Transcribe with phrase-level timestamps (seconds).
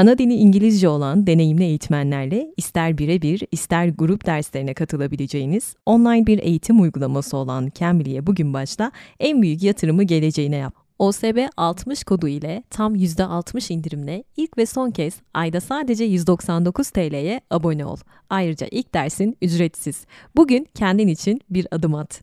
[0.00, 6.80] Ana dili İngilizce olan deneyimli eğitmenlerle ister birebir ister grup derslerine katılabileceğiniz online bir eğitim
[6.80, 10.74] uygulaması olan Cambly'e bugün başla en büyük yatırımı geleceğine yap.
[10.98, 17.40] OSB 60 kodu ile tam %60 indirimle ilk ve son kez ayda sadece 199 TL'ye
[17.50, 17.96] abone ol.
[18.30, 20.06] Ayrıca ilk dersin ücretsiz.
[20.36, 22.22] Bugün kendin için bir adım at.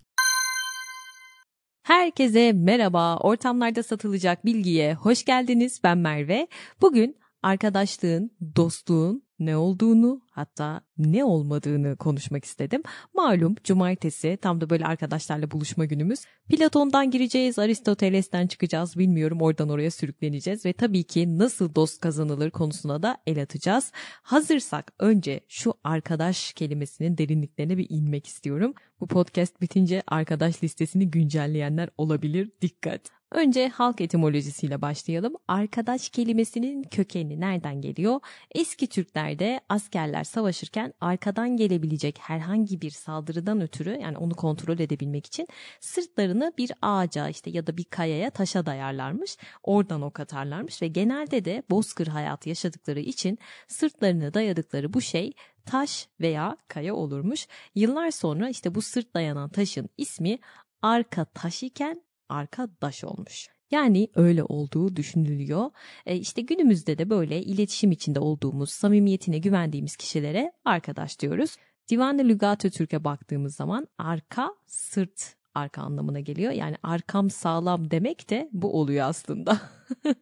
[1.83, 3.17] Herkese merhaba.
[3.17, 5.79] Ortamlarda satılacak bilgiye hoş geldiniz.
[5.83, 6.47] Ben Merve.
[6.81, 7.15] Bugün
[7.47, 12.81] arkadaşlığın, dostluğun ne olduğunu hatta ne olmadığını konuşmak istedim.
[13.13, 16.19] Malum cumartesi tam da böyle arkadaşlarla buluşma günümüz.
[16.49, 23.03] Platon'dan gireceğiz, Aristoteles'ten çıkacağız bilmiyorum oradan oraya sürükleneceğiz ve tabii ki nasıl dost kazanılır konusuna
[23.03, 23.91] da el atacağız.
[24.21, 28.73] Hazırsak önce şu arkadaş kelimesinin derinliklerine bir inmek istiyorum.
[28.99, 32.51] Bu podcast bitince arkadaş listesini güncelleyenler olabilir.
[32.61, 33.17] Dikkat.
[33.31, 35.33] Önce halk etimolojisiyle başlayalım.
[35.47, 38.19] Arkadaş kelimesinin kökeni nereden geliyor?
[38.55, 45.47] Eski Türklerde askerler savaşırken arkadan gelebilecek herhangi bir saldırıdan ötürü yani onu kontrol edebilmek için
[45.79, 49.37] sırtlarını bir ağaca işte ya da bir kayaya taşa dayarlarmış.
[49.63, 55.33] Oradan ok atarlarmış ve genelde de bozkır hayatı yaşadıkları için sırtlarını dayadıkları bu şey
[55.65, 57.47] taş veya kaya olurmuş.
[57.75, 60.39] Yıllar sonra işte bu sırt dayanan taşın ismi
[60.81, 63.56] arka taş iken arkadaş olmuş.
[63.71, 65.71] Yani öyle olduğu düşünülüyor.
[66.05, 71.55] E işte günümüzde de böyle iletişim içinde olduğumuz, samimiyetine güvendiğimiz kişilere arkadaş diyoruz.
[71.89, 76.51] Divan-ı Lügat-ı Türk'e baktığımız zaman arka, sırt arka anlamına geliyor.
[76.51, 79.61] Yani arkam sağlam demek de bu oluyor aslında.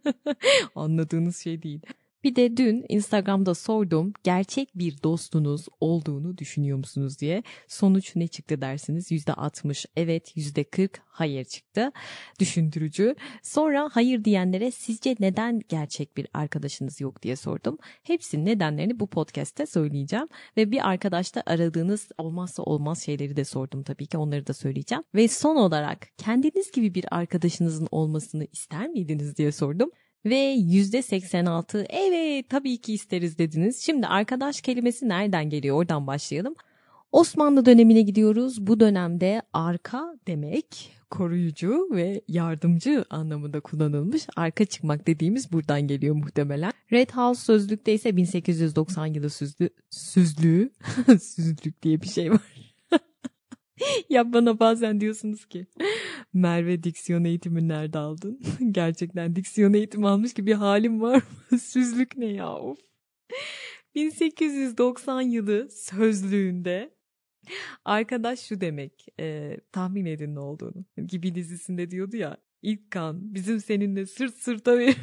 [0.75, 1.81] Anladığınız şey değil.
[2.25, 7.43] Bir de dün Instagram'da sordum gerçek bir dostunuz olduğunu düşünüyor musunuz diye.
[7.67, 9.11] Sonuç ne çıktı dersiniz?
[9.11, 11.91] %60 evet %40 hayır çıktı.
[12.39, 13.15] Düşündürücü.
[13.43, 17.77] Sonra hayır diyenlere sizce neden gerçek bir arkadaşınız yok diye sordum.
[18.03, 20.27] Hepsinin nedenlerini bu podcast'te söyleyeceğim.
[20.57, 25.03] Ve bir arkadaşta aradığınız olmazsa olmaz şeyleri de sordum tabii ki onları da söyleyeceğim.
[25.15, 29.91] Ve son olarak kendiniz gibi bir arkadaşınızın olmasını ister miydiniz diye sordum.
[30.25, 33.81] Ve %86 evet tabii ki isteriz dediniz.
[33.81, 36.55] Şimdi arkadaş kelimesi nereden geliyor oradan başlayalım.
[37.11, 38.67] Osmanlı dönemine gidiyoruz.
[38.67, 44.27] Bu dönemde arka demek koruyucu ve yardımcı anlamında kullanılmış.
[44.35, 46.71] Arka çıkmak dediğimiz buradan geliyor muhtemelen.
[46.91, 50.69] Red House sözlükte ise 1890 yılı süzlü, süzlüğü,
[51.21, 52.64] süzlük diye bir şey var.
[54.09, 55.67] ya bana bazen diyorsunuz ki
[56.33, 58.41] Merve diksiyon eğitimi nerede aldın?
[58.71, 61.15] Gerçekten diksiyon eğitimi almış gibi bir halim var
[61.51, 61.59] mı?
[61.59, 62.79] Süzlük ne ya of.
[63.95, 66.95] 1890 yılı sözlüğünde
[67.85, 70.85] arkadaş şu demek e, tahmin edin ne olduğunu.
[71.07, 74.97] Gibi dizisinde diyordu ya ilk kan bizim seninle sırt sırta verip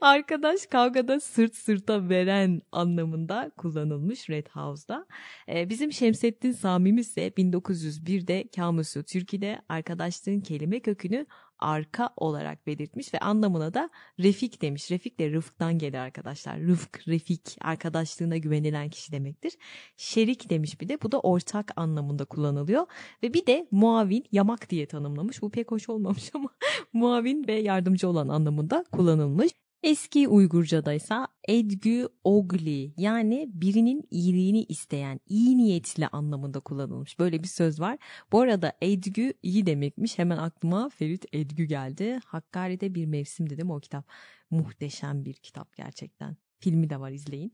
[0.00, 5.06] Arkadaş kavgada sırt sırta veren anlamında kullanılmış Red House'da.
[5.48, 11.26] Ee, bizim Şemsettin Sami'miz ise 1901'de Kamusu Türkiye'de arkadaşlığın kelime kökünü
[11.58, 14.90] arka olarak belirtmiş ve anlamına da refik demiş.
[14.90, 16.60] Refik de rıfktan gelir arkadaşlar.
[16.60, 19.52] Rıfk, refik, arkadaşlığına güvenilen kişi demektir.
[19.96, 22.86] Şerik demiş bir de bu da ortak anlamında kullanılıyor.
[23.22, 25.42] Ve bir de muavin, yamak diye tanımlamış.
[25.42, 26.48] Bu pek hoş olmamış ama
[26.92, 29.52] muavin ve yardımcı olan anlamında kullanılmış.
[29.84, 31.14] Eski Uygurca'da ise
[31.48, 37.18] edgü ogli yani birinin iyiliğini isteyen, iyi niyetli anlamında kullanılmış.
[37.18, 37.98] Böyle bir söz var.
[38.32, 40.18] Bu arada edgü iyi demekmiş.
[40.18, 42.20] Hemen aklıma Ferit Edgü geldi.
[42.24, 44.08] Hakkari'de bir mevsim dedim o kitap.
[44.50, 46.36] Muhteşem bir kitap gerçekten.
[46.58, 47.52] Filmi de var izleyin.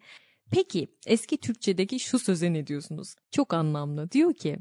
[0.51, 3.15] Peki eski Türkçedeki şu söze ne diyorsunuz?
[3.31, 4.11] Çok anlamlı.
[4.11, 4.59] Diyor ki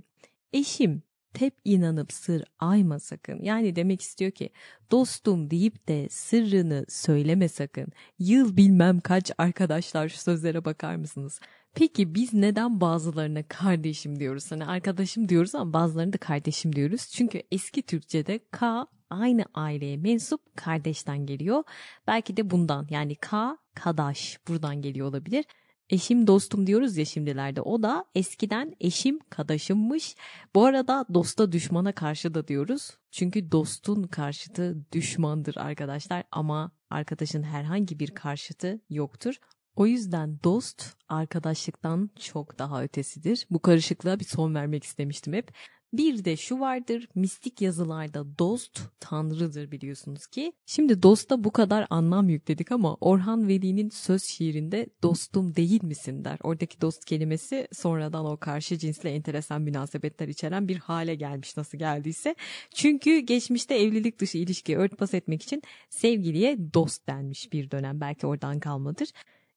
[0.54, 1.04] eşim
[1.34, 3.44] tep inanıp sır ayma sakın.
[3.44, 4.50] Yani demek istiyor ki
[4.92, 7.88] dostum deyip de sırrını söyleme sakın.
[8.20, 11.40] Yıl bilmem kaç arkadaşlar şu sözlere bakar mısınız?
[11.76, 14.52] Peki biz neden bazılarına kardeşim diyoruz?
[14.52, 17.08] Hani arkadaşım diyoruz ama bazılarını da kardeşim diyoruz.
[17.12, 21.64] Çünkü eski Türkçe'de K aynı aileye mensup kardeşten geliyor.
[22.08, 25.46] Belki de bundan yani K, kadaş buradan geliyor olabilir
[25.90, 27.62] eşim dostum diyoruz ya şimdilerde.
[27.62, 30.16] O da eskiden eşim kadaşımmış.
[30.56, 32.98] Bu arada dosta düşmana karşı da diyoruz.
[33.12, 39.36] Çünkü dostun karşıtı düşmandır arkadaşlar ama arkadaşın herhangi bir karşıtı yoktur.
[39.76, 43.48] O yüzden dost arkadaşlıktan çok daha ötesidir.
[43.50, 45.52] Bu karışıklığa bir son vermek istemiştim hep.
[45.94, 50.54] Bir de şu vardır mistik yazılarda dost tanrıdır biliyorsunuz ki.
[50.66, 56.40] Şimdi dosta bu kadar anlam yükledik ama Orhan Veli'nin söz şiirinde dostum değil misin der.
[56.44, 62.36] Oradaki dost kelimesi sonradan o karşı cinsle enteresan münasebetler içeren bir hale gelmiş nasıl geldiyse.
[62.76, 68.60] Çünkü geçmişte evlilik dışı ilişkiyi örtbas etmek için sevgiliye dost denmiş bir dönem belki oradan
[68.60, 69.10] kalmadır.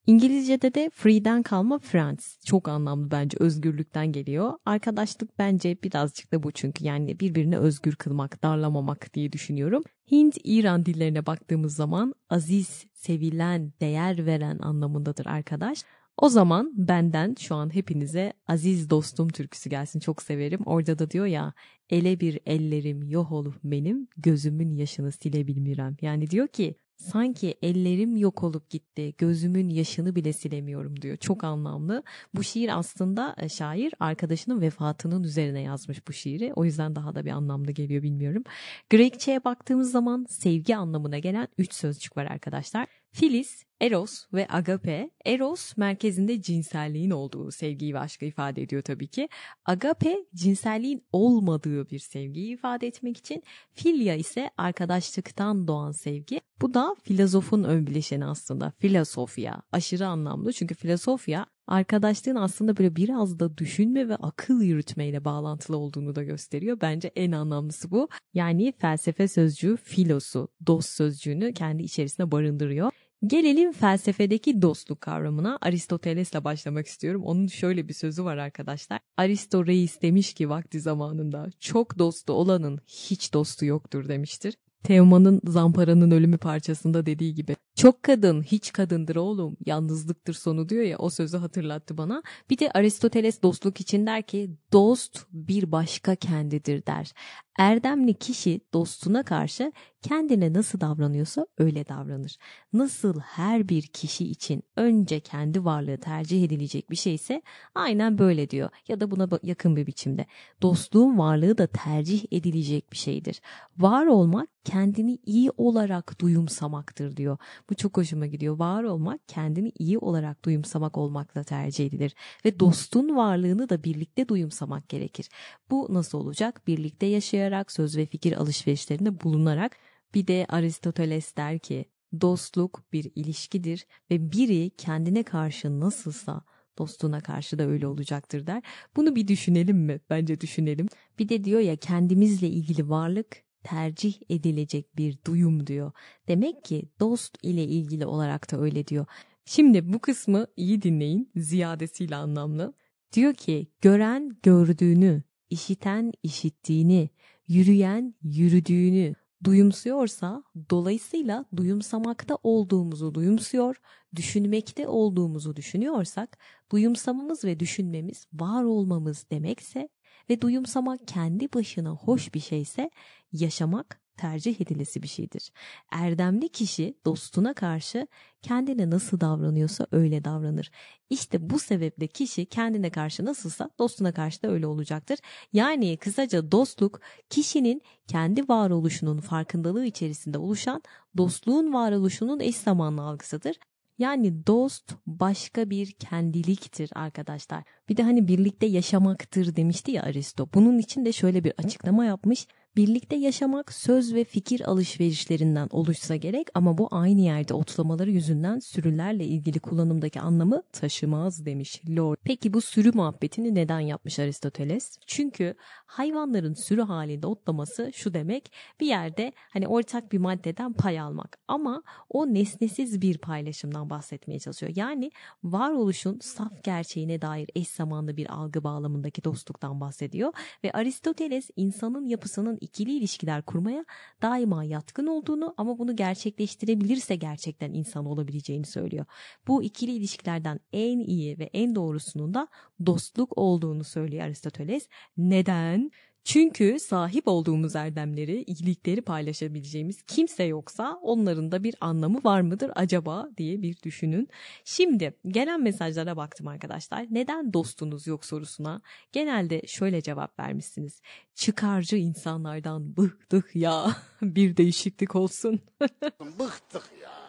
[0.07, 2.45] İngilizce'de de free'den kalma friends.
[2.45, 4.53] Çok anlamlı bence özgürlükten geliyor.
[4.67, 9.83] Arkadaşlık bence birazcık da bu çünkü yani birbirini özgür kılmak, darlamamak diye düşünüyorum.
[10.11, 15.85] Hint, İran dillerine baktığımız zaman aziz, sevilen, değer veren anlamındadır arkadaş.
[16.17, 20.61] O zaman benden şu an hepinize aziz dostum türküsü gelsin çok severim.
[20.67, 21.53] Orada da diyor ya
[21.91, 25.97] ele bir ellerim yok olup benim gözümün yaşını silebilmirem.
[26.01, 31.17] Yani diyor ki sanki ellerim yok olup gitti gözümün yaşını bile silemiyorum diyor.
[31.17, 32.03] Çok anlamlı.
[32.35, 36.53] Bu şiir aslında e, şair arkadaşının vefatının üzerine yazmış bu şiiri.
[36.57, 38.45] O yüzden daha da bir anlamlı geliyor bilmiyorum.
[38.91, 42.89] Grekçe'ye baktığımız zaman sevgi anlamına gelen üç sözcük var arkadaşlar.
[43.13, 45.11] Filiz, Eros ve Agape.
[45.25, 49.29] Eros merkezinde cinselliğin olduğu sevgiyi ve aşkı ifade ediyor tabii ki.
[49.65, 53.43] Agape cinselliğin olmadığı bir sevgiyi ifade etmek için.
[53.73, 56.41] Filya ise arkadaşlıktan doğan sevgi.
[56.61, 58.73] Bu da filozofun ön bileşeni aslında.
[58.79, 59.63] Filosofya.
[59.73, 66.15] Aşırı anlamlı çünkü filosofya arkadaşlığın aslında böyle biraz da düşünme ve akıl yürütmeyle bağlantılı olduğunu
[66.15, 66.79] da gösteriyor.
[66.81, 68.09] Bence en anlamlısı bu.
[68.35, 72.93] Yani felsefe sözcüğü filosu, dost sözcüğünü kendi içerisine barındırıyor.
[73.27, 77.23] Gelelim felsefedeki dostluk kavramına Aristoteles'le başlamak istiyorum.
[77.25, 79.01] Onun şöyle bir sözü var arkadaşlar.
[79.17, 84.55] Aristo Reis demiş ki vakti zamanında çok dostu olanın hiç dostu yoktur demiştir.
[84.83, 87.57] Teoman'ın Zampara'nın ölümü parçasında dediği gibi.
[87.77, 92.23] Çok kadın hiç kadındır oğlum yalnızlıktır sonu diyor ya o sözü hatırlattı bana.
[92.51, 97.13] Bir de Aristoteles dostluk için der ki dost bir başka kendidir der.
[97.59, 99.73] Erdemli kişi dostuna karşı
[100.03, 102.37] kendine nasıl davranıyorsa öyle davranır.
[102.73, 107.43] Nasıl her bir kişi için önce kendi varlığı tercih edilecek bir şeyse
[107.75, 110.27] aynen böyle diyor ya da buna yakın bir biçimde.
[110.63, 113.41] Dostluğun varlığı da tercih edilecek bir şeydir.
[113.79, 117.39] Var olmak kendini iyi olarak duyumsamaktır diyor.
[117.71, 118.59] Bu çok hoşuma gidiyor.
[118.59, 122.15] Var olmak kendini iyi olarak duyumsamak olmakla tercih edilir
[122.45, 125.29] ve dostun varlığını da birlikte duyumsamak gerekir.
[125.71, 126.67] Bu nasıl olacak?
[126.67, 129.77] Birlikte yaşayarak, söz ve fikir alışverişlerinde bulunarak
[130.15, 131.85] bir de Aristoteles der ki
[132.21, 136.45] dostluk bir ilişkidir ve biri kendine karşı nasılsa
[136.79, 138.63] dostuna karşı da öyle olacaktır der.
[138.97, 140.01] Bunu bir düşünelim mi?
[140.11, 140.89] Bence düşünelim.
[141.19, 145.93] Bir de diyor ya kendimizle ilgili varlık tercih edilecek bir duyum diyor.
[146.29, 149.07] Demek ki dost ile ilgili olarak da öyle diyor.
[149.45, 152.75] Şimdi bu kısmı iyi dinleyin ziyadesiyle anlamlı.
[153.13, 157.11] Diyor ki gören gördüğünü, işiten işittiğini,
[157.49, 163.77] yürüyen yürüdüğünü duyumsuyorsa dolayısıyla duyumsamakta olduğumuzu duyumsuyor,
[164.17, 166.39] düşünmekte olduğumuzu düşünüyorsak
[166.73, 169.89] duyumsamamız ve düşünmemiz var olmamız demekse
[170.31, 172.91] ve duyumsamak kendi başına hoş bir şeyse
[173.33, 175.53] yaşamak tercih edilesi bir şeydir.
[175.91, 178.07] Erdemli kişi dostuna karşı
[178.43, 180.71] kendine nasıl davranıyorsa öyle davranır.
[181.11, 185.19] İşte bu sebeple kişi kendine karşı nasılsa dostuna karşı da öyle olacaktır.
[185.53, 187.01] Yani kısaca dostluk
[187.31, 190.83] kişinin kendi varoluşunun farkındalığı içerisinde oluşan
[191.17, 193.57] dostluğun varoluşunun eş zamanlı algısıdır.
[193.99, 197.65] Yani dost başka bir kendiliktir arkadaşlar.
[197.89, 200.49] Bir de hani birlikte yaşamaktır demişti ya Aristo.
[200.55, 202.47] Bunun için de şöyle bir açıklama yapmış.
[202.77, 209.25] Birlikte yaşamak söz ve fikir alışverişlerinden oluşsa gerek ama bu aynı yerde otlamaları yüzünden sürülerle
[209.25, 212.17] ilgili kullanımdaki anlamı taşımaz demiş Lord.
[212.25, 214.99] Peki bu sürü muhabbetini neden yapmış Aristoteles?
[215.07, 215.55] Çünkü
[215.87, 221.83] hayvanların sürü halinde otlaması şu demek bir yerde hani ortak bir maddeden pay almak ama
[222.11, 224.73] o nesnesiz bir paylaşımdan bahsetmeye çalışıyor.
[224.77, 225.11] Yani
[225.45, 230.33] varoluşun saf gerçeğine dair eş zamanlı bir algı bağlamındaki dostluktan bahsediyor
[230.65, 233.85] ve Aristoteles insanın yapısının ikili ilişkiler kurmaya
[234.23, 239.05] daima yatkın olduğunu ama bunu gerçekleştirebilirse gerçekten insan olabileceğini söylüyor.
[239.47, 242.49] Bu ikili ilişkilerden en iyi ve en doğrusunun da
[242.87, 244.89] dostluk olduğunu söylüyor Aristoteles.
[245.17, 245.91] Neden?
[246.25, 253.29] Çünkü sahip olduğumuz erdemleri, iyilikleri paylaşabileceğimiz kimse yoksa onların da bir anlamı var mıdır acaba
[253.37, 254.29] diye bir düşünün.
[254.65, 257.07] Şimdi gelen mesajlara baktım arkadaşlar.
[257.11, 261.01] Neden dostunuz yok sorusuna genelde şöyle cevap vermişsiniz.
[261.35, 263.97] Çıkarcı insanlardan bıktık ya.
[264.23, 265.61] bir değişiklik olsun.
[266.21, 267.23] bıktık ya.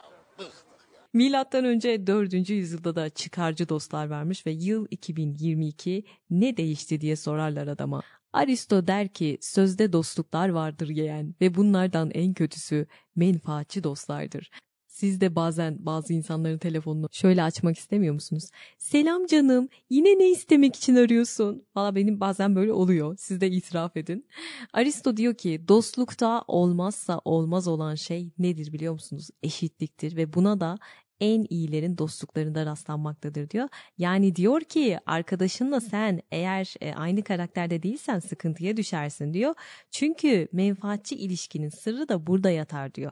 [1.13, 2.49] Milattan önce 4.
[2.49, 8.01] yüzyılda da çıkarcı dostlar varmış ve yıl 2022 ne değişti diye sorarlar adama.
[8.33, 14.49] Aristo der ki sözde dostluklar vardır yeğen ve bunlardan en kötüsü menfaatçi dostlardır.
[14.87, 18.49] Siz de bazen bazı insanların telefonunu şöyle açmak istemiyor musunuz?
[18.77, 21.65] Selam canım yine ne istemek için arıyorsun?
[21.75, 23.15] Valla benim bazen böyle oluyor.
[23.19, 24.27] Siz de itiraf edin.
[24.73, 29.29] Aristo diyor ki dostlukta olmazsa olmaz olan şey nedir biliyor musunuz?
[29.43, 30.77] Eşitliktir ve buna da
[31.23, 33.69] en iyilerin dostluklarında rastlanmaktadır diyor.
[33.97, 39.55] Yani diyor ki arkadaşınla sen eğer e, aynı karakterde değilsen sıkıntıya düşersin diyor.
[39.91, 43.11] Çünkü menfaatçi ilişkinin sırrı da burada yatar diyor.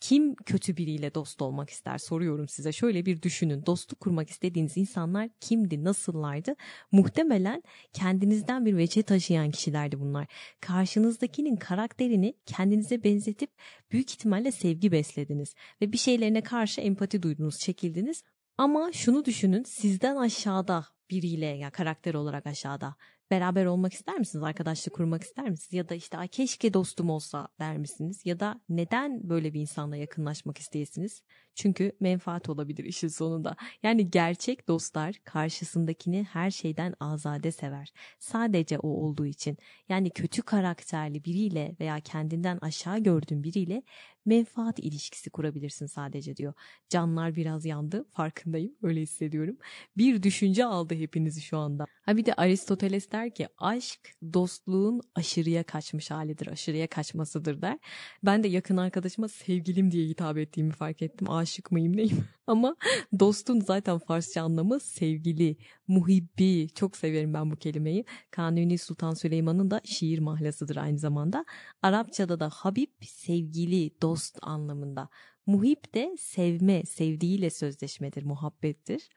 [0.00, 2.72] Kim kötü biriyle dost olmak ister soruyorum size.
[2.72, 3.66] Şöyle bir düşünün.
[3.66, 6.56] Dostluk kurmak istediğiniz insanlar kimdi, nasıllardı?
[6.92, 10.26] Muhtemelen kendinizden bir veçe taşıyan kişilerdi bunlar.
[10.60, 13.50] Karşınızdakinin karakterini kendinize benzetip
[13.92, 18.22] büyük ihtimalle sevgi beslediniz ve bir şeylerine karşı empati duydunuz, çekildiniz.
[18.58, 22.96] Ama şunu düşünün sizden aşağıda biriyle ya karakter olarak aşağıda
[23.30, 24.42] beraber olmak ister misiniz?
[24.44, 25.72] Arkadaşlık kurmak ister misiniz?
[25.72, 28.22] Ya da işte Ay, keşke dostum olsa der misiniz?
[28.24, 31.22] Ya da neden böyle bir insanla yakınlaşmak isteyesiniz?
[31.60, 33.56] Çünkü menfaat olabilir işin sonunda.
[33.82, 37.92] Yani gerçek dostlar karşısındakini her şeyden azade sever.
[38.18, 39.58] Sadece o olduğu için.
[39.88, 43.82] Yani kötü karakterli biriyle veya kendinden aşağı gördüğün biriyle
[44.26, 46.52] menfaat ilişkisi kurabilirsin sadece diyor.
[46.88, 49.56] Canlar biraz yandı farkındayım öyle hissediyorum.
[49.96, 51.86] Bir düşünce aldı hepinizi şu anda.
[52.02, 57.78] Ha bir de Aristoteles der ki aşk dostluğun aşırıya kaçmış halidir, aşırıya kaçmasıdır der.
[58.22, 61.30] Ben de yakın arkadaşıma sevgilim diye hitap ettiğimi fark ettim.
[61.30, 62.24] Aşık mıyım neyim?
[62.46, 62.76] Ama
[63.20, 65.56] dostun zaten Farsça anlamı sevgili,
[65.88, 66.68] muhibbi.
[66.74, 68.04] Çok severim ben bu kelimeyi.
[68.30, 71.44] Kanuni Sultan Süleyman'ın da şiir mahlasıdır aynı zamanda.
[71.82, 75.08] Arapçada da Habib sevgili, dost anlamında.
[75.46, 79.08] Muhib de sevme, sevdiğiyle sözleşmedir, muhabbettir.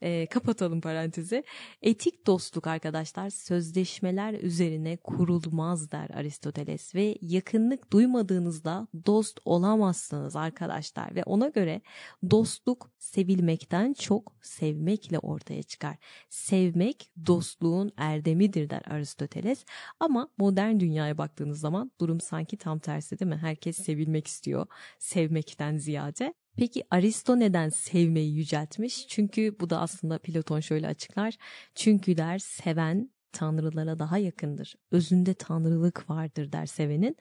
[0.00, 1.44] E, kapatalım parantezi.
[1.82, 11.22] Etik dostluk arkadaşlar sözleşmeler üzerine kurulmaz der Aristoteles ve yakınlık duymadığınızda dost olamazsınız arkadaşlar ve
[11.24, 11.80] ona göre
[12.30, 15.96] dostluk sevilmekten çok sevmekle ortaya çıkar.
[16.28, 19.64] Sevmek dostluğun erdemidir der Aristoteles
[20.00, 23.36] ama modern dünyaya baktığınız zaman durum sanki tam tersi değil mi?
[23.36, 24.66] Herkes sevilmek istiyor
[24.98, 26.34] sevmekten ziyade.
[26.56, 29.08] Peki Aristo neden sevmeyi yüceltmiş?
[29.08, 31.36] Çünkü bu da aslında Platon şöyle açıklar.
[31.74, 34.74] Çünkü der seven tanrılara daha yakındır.
[34.90, 37.16] Özünde tanrılık vardır der sevenin.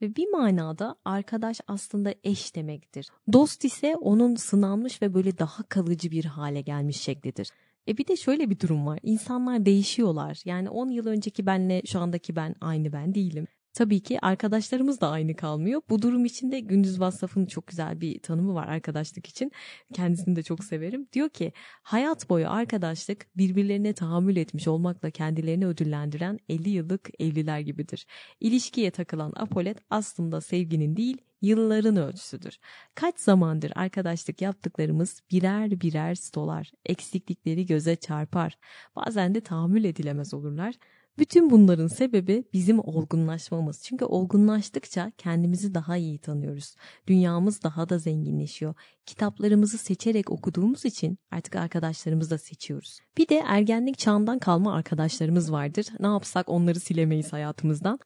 [0.00, 3.08] Ve bir manada arkadaş aslında eş demektir.
[3.32, 7.50] Dost ise onun sınanmış ve böyle daha kalıcı bir hale gelmiş şeklidir.
[7.88, 8.98] E bir de şöyle bir durum var.
[9.02, 10.42] İnsanlar değişiyorlar.
[10.44, 13.46] Yani 10 yıl önceki benle şu andaki ben aynı ben değilim.
[13.74, 15.82] Tabii ki arkadaşlarımız da aynı kalmıyor.
[15.90, 19.52] Bu durum içinde Gündüz Vassaf'ın çok güzel bir tanımı var arkadaşlık için.
[19.94, 21.08] Kendisini de çok severim.
[21.12, 21.52] Diyor ki
[21.82, 28.06] hayat boyu arkadaşlık birbirlerine tahammül etmiş olmakla kendilerini ödüllendiren 50 yıllık evliler gibidir.
[28.40, 32.58] İlişkiye takılan apolet aslında sevginin değil yılların ölçüsüdür.
[32.94, 38.58] Kaç zamandır arkadaşlık yaptıklarımız birer birer stolar, eksiklikleri göze çarpar.
[38.96, 40.74] Bazen de tahammül edilemez olurlar.
[41.18, 43.82] Bütün bunların sebebi bizim olgunlaşmamız.
[43.82, 46.76] Çünkü olgunlaştıkça kendimizi daha iyi tanıyoruz.
[47.06, 48.74] Dünyamız daha da zenginleşiyor.
[49.06, 53.00] Kitaplarımızı seçerek okuduğumuz için artık arkadaşlarımızı da seçiyoruz.
[53.18, 55.86] Bir de ergenlik çağından kalma arkadaşlarımız vardır.
[56.00, 57.98] Ne yapsak onları silemeyiz hayatımızdan.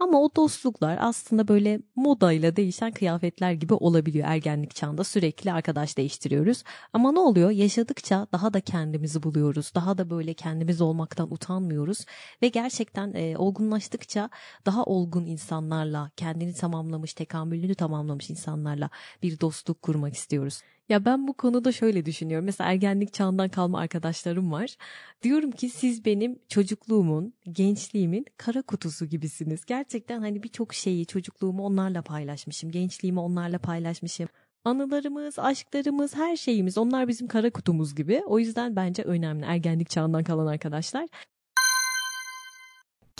[0.00, 6.62] Ama o dostluklar aslında böyle modayla değişen kıyafetler gibi olabiliyor ergenlik çağında sürekli arkadaş değiştiriyoruz.
[6.92, 7.50] Ama ne oluyor?
[7.50, 9.72] Yaşadıkça daha da kendimizi buluyoruz.
[9.74, 12.04] Daha da böyle kendimiz olmaktan utanmıyoruz
[12.42, 14.30] ve gerçekten e, olgunlaştıkça
[14.66, 18.90] daha olgun insanlarla, kendini tamamlamış, tekamülünü tamamlamış insanlarla
[19.22, 20.62] bir dostluk kurmak istiyoruz.
[20.90, 22.44] Ya ben bu konuda şöyle düşünüyorum.
[22.46, 24.76] Mesela ergenlik çağından kalma arkadaşlarım var.
[25.22, 29.64] Diyorum ki siz benim çocukluğumun, gençliğimin kara kutusu gibisiniz.
[29.64, 32.70] Gerçekten hani birçok şeyi, çocukluğumu onlarla paylaşmışım.
[32.70, 34.28] Gençliğimi onlarla paylaşmışım.
[34.64, 38.22] Anılarımız, aşklarımız, her şeyimiz onlar bizim kara kutumuz gibi.
[38.26, 41.08] O yüzden bence önemli ergenlik çağından kalan arkadaşlar.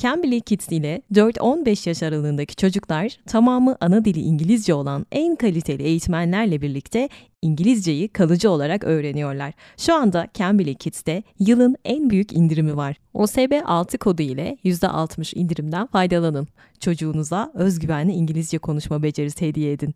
[0.03, 6.63] Cambly Kids ile 4-15 yaş aralığındaki çocuklar tamamı ana dili İngilizce olan en kaliteli eğitmenlerle
[6.63, 7.09] birlikte
[7.43, 9.53] İngilizceyi kalıcı olarak öğreniyorlar.
[9.77, 12.97] Şu anda Cambly Kids'te yılın en büyük indirimi var.
[13.15, 16.49] OSB 6 kodu ile %60 indirimden faydalanın.
[16.81, 19.95] Çocuğunuza özgüvenli İngilizce konuşma becerisi hediye edin.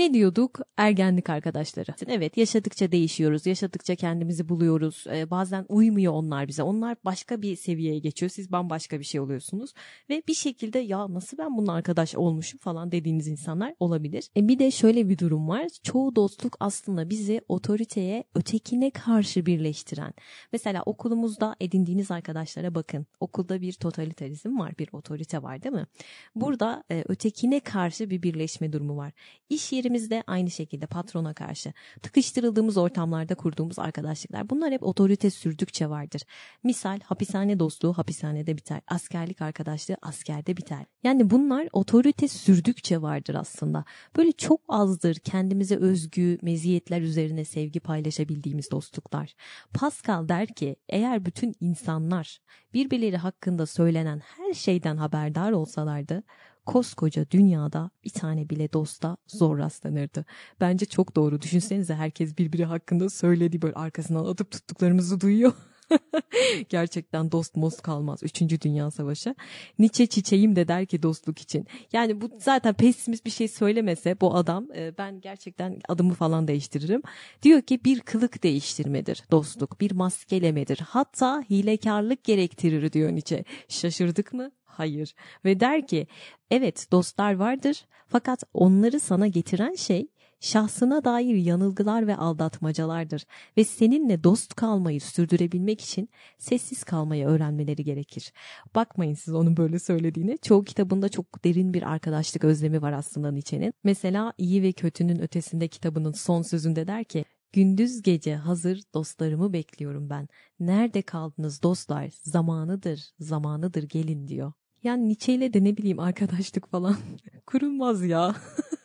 [0.00, 0.60] Ne diyorduk?
[0.76, 1.94] Ergenlik arkadaşları.
[2.06, 3.46] Evet yaşadıkça değişiyoruz.
[3.46, 5.04] Yaşadıkça kendimizi buluyoruz.
[5.12, 6.62] Ee, bazen uymuyor onlar bize.
[6.62, 8.30] Onlar başka bir seviyeye geçiyor.
[8.30, 9.72] Siz bambaşka bir şey oluyorsunuz.
[10.10, 14.30] Ve bir şekilde ya nasıl ben bunun arkadaş olmuşum falan dediğiniz insanlar olabilir.
[14.36, 15.68] E bir de şöyle bir durum var.
[15.82, 20.12] Çoğu dostluk aslında bizi otoriteye, ötekine karşı birleştiren.
[20.52, 23.06] Mesela okulumuzda edindiğiniz arkadaşlara bakın.
[23.20, 25.86] Okulda bir totalitarizm var, bir otorite var değil mi?
[26.34, 29.12] Burada e, ötekine karşı bir birleşme durumu var.
[29.48, 31.72] İş yerimizde aynı şekilde patrona karşı.
[32.02, 34.50] Tıkıştırıldığımız ortamlarda kurduğumuz arkadaşlıklar.
[34.50, 36.22] Bunlar hep otorite sürdükçe vardır.
[36.64, 38.80] Misal hapishane dostluğu hapishanede biter.
[38.86, 40.86] Askerlik arkadaşlığı askerde biter.
[41.02, 43.84] Yani bunlar otorite sürdükçe vardır aslında.
[44.16, 49.34] Böyle çok azdır kendimize özgü meziyetler üzerine sevgi paylaşabildiğimiz dostluklar.
[49.74, 52.38] Pascal der ki eğer bütün insanlar
[52.74, 56.22] birbirleri hakkında söylenen her şeyden haberdar olsalardı
[56.66, 60.24] koskoca dünyada bir tane bile dosta zor rastlanırdı.
[60.60, 61.40] Bence çok doğru.
[61.42, 65.52] Düşünsenize herkes birbiri hakkında söylediği böyle arkasından atıp tuttuklarımızı duyuyor.
[66.68, 68.22] Gerçekten dost most kalmaz.
[68.22, 69.34] Üçüncü Dünya Savaşı.
[69.78, 71.66] Nietzsche çiçeğim de der ki dostluk için.
[71.92, 77.02] Yani bu zaten pesimist bir şey söylemese bu adam e, ben gerçekten adımı falan değiştiririm.
[77.42, 79.80] Diyor ki bir kılık değiştirmedir dostluk.
[79.80, 80.78] Bir maskelemedir.
[80.78, 83.44] Hatta hilekarlık gerektirir diyor Nietzsche.
[83.68, 84.50] Şaşırdık mı?
[84.64, 85.14] Hayır.
[85.44, 86.06] Ve der ki
[86.50, 90.08] evet dostlar vardır fakat onları sana getiren şey
[90.40, 98.32] şahsına dair yanılgılar ve aldatmacalardır ve seninle dost kalmayı sürdürebilmek için sessiz kalmayı öğrenmeleri gerekir.
[98.74, 100.36] Bakmayın siz onun böyle söylediğine.
[100.36, 103.74] Çoğu kitabında çok derin bir arkadaşlık özlemi var aslında Nietzsche'nin.
[103.84, 110.10] Mesela iyi ve kötünün ötesinde kitabının son sözünde der ki Gündüz gece hazır dostlarımı bekliyorum
[110.10, 110.28] ben.
[110.60, 112.10] Nerede kaldınız dostlar?
[112.22, 114.52] Zamanıdır, zamanıdır gelin diyor.
[114.82, 116.96] Yani Nietzsche ile de ne bileyim arkadaşlık falan
[117.46, 118.34] kurulmaz ya.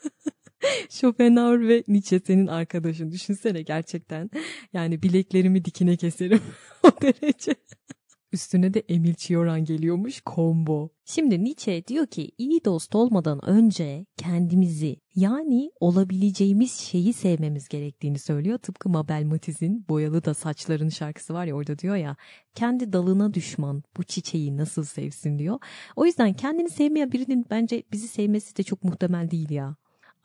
[0.90, 3.12] Schopenhauer ve Nietzsche senin arkadaşın.
[3.12, 4.30] Düşünsene gerçekten.
[4.74, 6.42] Yani bileklerimi dikine keserim
[6.84, 7.56] o derece.
[8.36, 10.90] Üstüne de Emil Cioran geliyormuş combo.
[11.06, 18.58] Şimdi Nietzsche diyor ki iyi dost olmadan önce kendimizi yani olabileceğimiz şeyi sevmemiz gerektiğini söylüyor.
[18.58, 22.16] Tıpkı Mabel Matiz'in Boyalı da Saçların şarkısı var ya orada diyor ya
[22.56, 25.60] kendi dalına düşman bu çiçeği nasıl sevsin diyor.
[25.96, 29.76] O yüzden kendini sevmeyen birinin bence bizi sevmesi de çok muhtemel değil ya.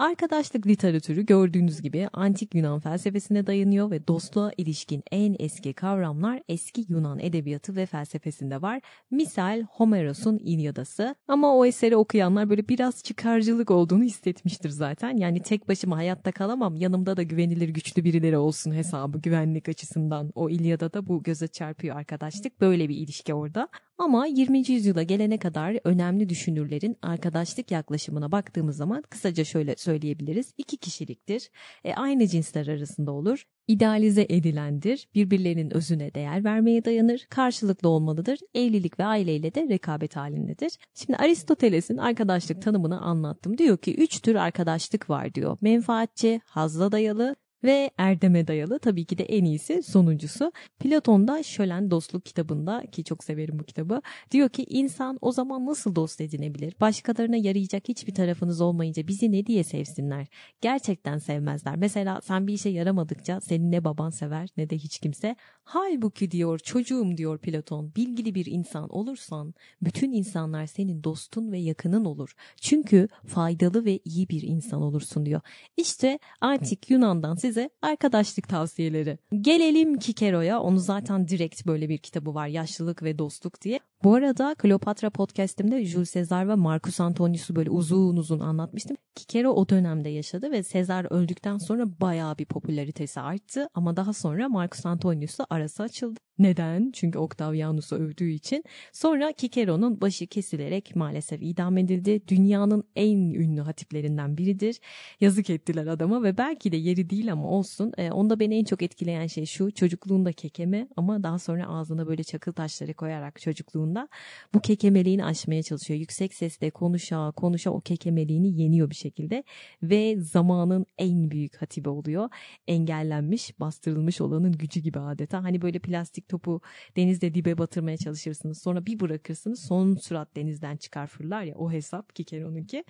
[0.01, 6.85] Arkadaşlık literatürü gördüğünüz gibi antik Yunan felsefesine dayanıyor ve dostluğa ilişkin en eski kavramlar eski
[6.89, 8.81] Yunan edebiyatı ve felsefesinde var.
[9.11, 15.17] Misal Homeros'un İlyadası ama o eseri okuyanlar böyle biraz çıkarcılık olduğunu hissetmiştir zaten.
[15.17, 20.33] Yani tek başıma hayatta kalamam yanımda da güvenilir güçlü birileri olsun hesabı güvenlik açısından.
[20.35, 23.69] O İlyada'da bu göze çarpıyor arkadaşlık böyle bir ilişki orada.
[24.01, 24.71] Ama 20.
[24.71, 30.55] yüzyıla gelene kadar önemli düşünürlerin arkadaşlık yaklaşımına baktığımız zaman kısaca şöyle söyleyebiliriz.
[30.59, 31.51] İki kişiliktir.
[31.85, 33.45] E, aynı cinsler arasında olur.
[33.69, 35.09] İdealize edilendir.
[35.15, 37.27] Birbirlerinin özüne değer vermeye dayanır.
[37.31, 38.39] Karşılıklı olmalıdır.
[38.55, 40.73] Evlilik ve aileyle de rekabet halindedir.
[40.95, 43.59] Şimdi Aristoteles'in arkadaşlık tanımını anlattım.
[43.59, 45.59] Diyor ki üç tür arkadaşlık var diyor.
[45.61, 50.53] Menfaatçi, hazla dayalı, ve erdeme dayalı tabii ki de en iyisi sonuncusu.
[50.79, 55.95] Platon'da Şölen Dostluk kitabında ki çok severim bu kitabı diyor ki insan o zaman nasıl
[55.95, 56.75] dost edinebilir?
[56.81, 60.27] Başkalarına yarayacak hiçbir tarafınız olmayınca bizi ne diye sevsinler?
[60.61, 61.77] Gerçekten sevmezler.
[61.77, 65.37] Mesela sen bir işe yaramadıkça seni ne baban sever ne de hiç kimse.
[65.65, 72.05] Halbuki diyor çocuğum diyor Platon bilgili bir insan olursan bütün insanlar senin dostun ve yakının
[72.05, 72.35] olur.
[72.61, 75.41] Çünkü faydalı ve iyi bir insan olursun diyor.
[75.77, 79.19] İşte antik Yunan'dan siz size arkadaşlık tavsiyeleri.
[79.41, 80.61] Gelelim Kikero'ya.
[80.61, 82.47] Onu zaten direkt böyle bir kitabı var.
[82.47, 83.81] Yaşlılık ve Dostluk diye.
[84.05, 88.97] Bu arada Kleopatra podcastimde Jules Caesar ve Marcus Antonius'u böyle uzun uzun anlatmıştım.
[89.15, 93.69] Kikero o dönemde yaşadı ve Caesar öldükten sonra bayağı bir popülaritesi arttı.
[93.75, 96.21] Ama daha sonra Marcus Antonius'la arası açıldı.
[96.41, 96.91] Neden?
[96.93, 98.65] Çünkü Octavianus'u övdüğü için.
[98.93, 102.29] Sonra Kikero'nun başı kesilerek maalesef idam edildi.
[102.29, 104.81] Dünyanın en ünlü hatiplerinden biridir.
[105.21, 107.93] Yazık ettiler adama ve belki de yeri değil ama olsun.
[107.99, 112.25] E, onda beni en çok etkileyen şey şu çocukluğunda kekeme ama daha sonra ağzına böyle
[112.25, 114.09] çakıl taşları koyarak çocukluğunda
[114.55, 116.01] bu kekemeliğini aşmaya çalışıyor.
[116.01, 119.45] Yüksek sesle konuşa konuşa o kekemeliğini yeniyor bir şekilde
[119.83, 122.29] ve zamanın en büyük hatibi oluyor.
[122.67, 125.45] Engellenmiş, bastırılmış olanın gücü gibi adeta.
[125.45, 126.61] Hani böyle plastik topu
[126.97, 128.63] denizde dibe batırmaya çalışırsınız.
[128.63, 132.85] Sonra bir bırakırsınız son sürat denizden çıkar fırlar ya o hesap Kikero'nunki.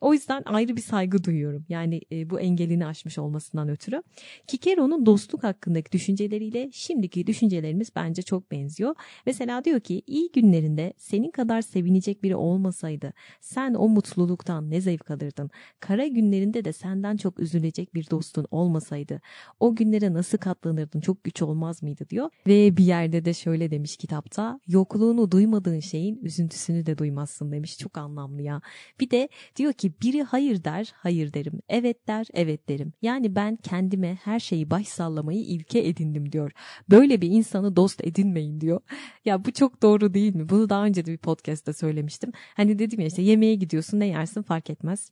[0.00, 1.64] O yüzden ayrı bir saygı duyuyorum.
[1.68, 4.02] Yani e, bu engelini aşmış olmasından ötürü.
[4.46, 8.94] Kikero'nun dostluk hakkındaki düşünceleriyle şimdiki düşüncelerimiz bence çok benziyor.
[9.26, 14.80] Mesela diyor ki iyi günler günlerinde senin kadar sevinecek biri olmasaydı sen o mutluluktan ne
[14.80, 15.50] zevk alırdın?
[15.80, 19.20] Kara günlerinde de senden çok üzülecek bir dostun olmasaydı
[19.60, 21.00] o günlere nasıl katlanırdın?
[21.00, 22.30] Çok güç olmaz mıydı diyor.
[22.46, 27.78] Ve bir yerde de şöyle demiş kitapta yokluğunu duymadığın şeyin üzüntüsünü de duymazsın demiş.
[27.78, 28.60] Çok anlamlı ya.
[29.00, 31.60] Bir de diyor ki biri hayır der hayır derim.
[31.68, 32.92] Evet der evet derim.
[33.02, 36.52] Yani ben kendime her şeyi baş sallamayı ilke edindim diyor.
[36.90, 38.80] Böyle bir insanı dost edinmeyin diyor.
[39.24, 40.48] Ya bu çok doğru değil mi?
[40.48, 42.32] Bunu daha önce de bir podcast'ta söylemiştim.
[42.56, 45.10] Hani dedim ya işte yemeğe gidiyorsun ne yersin fark etmez.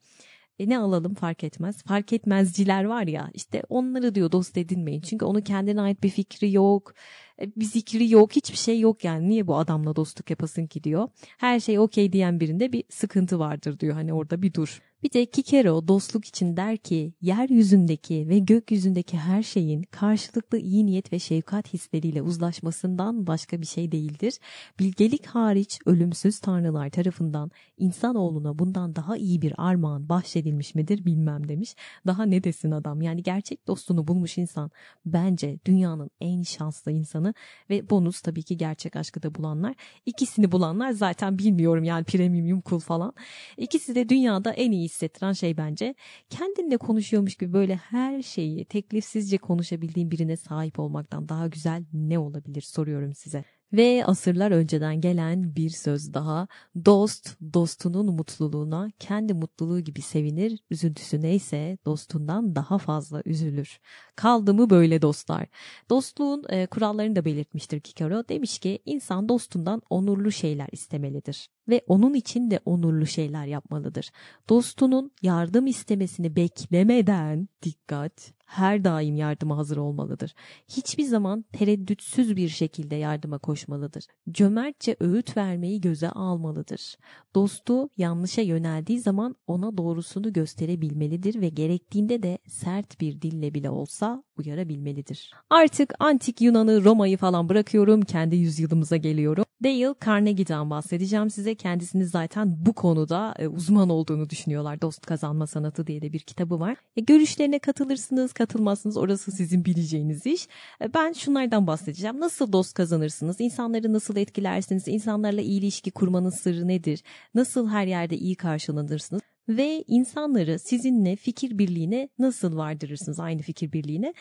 [0.61, 1.83] E ne alalım fark etmez.
[1.83, 5.01] Fark etmezciler var ya işte onları diyor dost edinmeyin.
[5.01, 6.95] Çünkü onun kendine ait bir fikri yok.
[7.43, 8.37] E, bir zikri yok.
[8.37, 9.29] Hiçbir şey yok yani.
[9.29, 11.09] Niye bu adamla dostluk yapasın ki diyor.
[11.39, 13.95] Her şey okey diyen birinde bir sıkıntı vardır diyor.
[13.95, 14.81] Hani orada bir dur.
[15.03, 21.13] Bir de Kikero dostluk için der ki yeryüzündeki ve gökyüzündeki her şeyin karşılıklı iyi niyet
[21.13, 24.35] ve şefkat hisleriyle uzlaşmasından başka bir şey değildir.
[24.79, 31.75] Bilgelik hariç ölümsüz tanrılar tarafından insanoğluna bundan daha iyi bir armağan bahşedilmiş midir bilmem demiş.
[32.07, 34.71] Daha ne desin adam yani gerçek dostunu bulmuş insan
[35.07, 37.35] bence dünyanın en şanslı insanı
[37.71, 39.75] ve bonus tabii ki gerçek aşkı da bulanlar.
[40.07, 43.13] İkisini bulanlar zaten bilmiyorum yani premium kul falan.
[43.57, 45.95] İkisi de dünyada en iyi hissettiren şey bence.
[46.31, 52.63] Kendinle konuşuyormuş gibi böyle her şeyi teklifsizce konuşabildiğin birine sahip olmaktan daha güzel ne olabilir
[52.63, 53.45] soruyorum size.
[53.73, 56.49] Ve asırlar önceden gelen bir söz daha.
[56.85, 63.81] Dost, dostunun mutluluğuna kendi mutluluğu gibi sevinir, üzüntüsü neyse dostundan daha fazla üzülür.
[64.17, 65.47] Kaldı mı böyle dostlar?
[65.91, 68.29] Dostluğun e, kurallarını da belirtmiştir Kikaro.
[68.29, 74.11] Demiş ki insan dostundan onurlu şeyler istemelidir ve onun için de onurlu şeyler yapmalıdır.
[74.49, 80.35] Dostunun yardım istemesini beklemeden dikkat her daim yardıma hazır olmalıdır.
[80.69, 84.05] Hiçbir zaman tereddütsüz bir şekilde yardıma koşmalıdır.
[84.31, 86.97] Cömertçe öğüt vermeyi göze almalıdır.
[87.35, 94.23] Dostu yanlışa yöneldiği zaman ona doğrusunu gösterebilmelidir ve gerektiğinde de sert bir dille bile olsa
[94.39, 95.31] uyarabilmelidir.
[95.51, 98.03] Artık antik Yunan'ı, Roma'yı falan bırakıyorum.
[98.03, 99.45] Kendi yüzyılımıza geliyorum.
[99.65, 101.55] Dale Carnegie'den bahsedeceğim size.
[101.61, 104.81] Kendisini zaten bu konuda e, uzman olduğunu düşünüyorlar.
[104.83, 106.77] Dost Kazanma Sanatı diye de bir kitabı var.
[106.97, 108.97] E, görüşlerine katılırsınız, katılmazsınız.
[108.97, 110.49] Orası sizin bileceğiniz iş.
[110.83, 112.21] E, ben şunlardan bahsedeceğim.
[112.21, 113.41] Nasıl dost kazanırsınız?
[113.41, 114.89] İnsanları nasıl etkilersiniz?
[114.89, 117.03] İnsanlarla iyi ilişki kurmanın sırrı nedir?
[117.35, 119.23] Nasıl her yerde iyi karşılanırsınız?
[119.49, 124.15] ve insanları sizinle fikir birliğine nasıl vardırırsınız aynı fikir birliğine?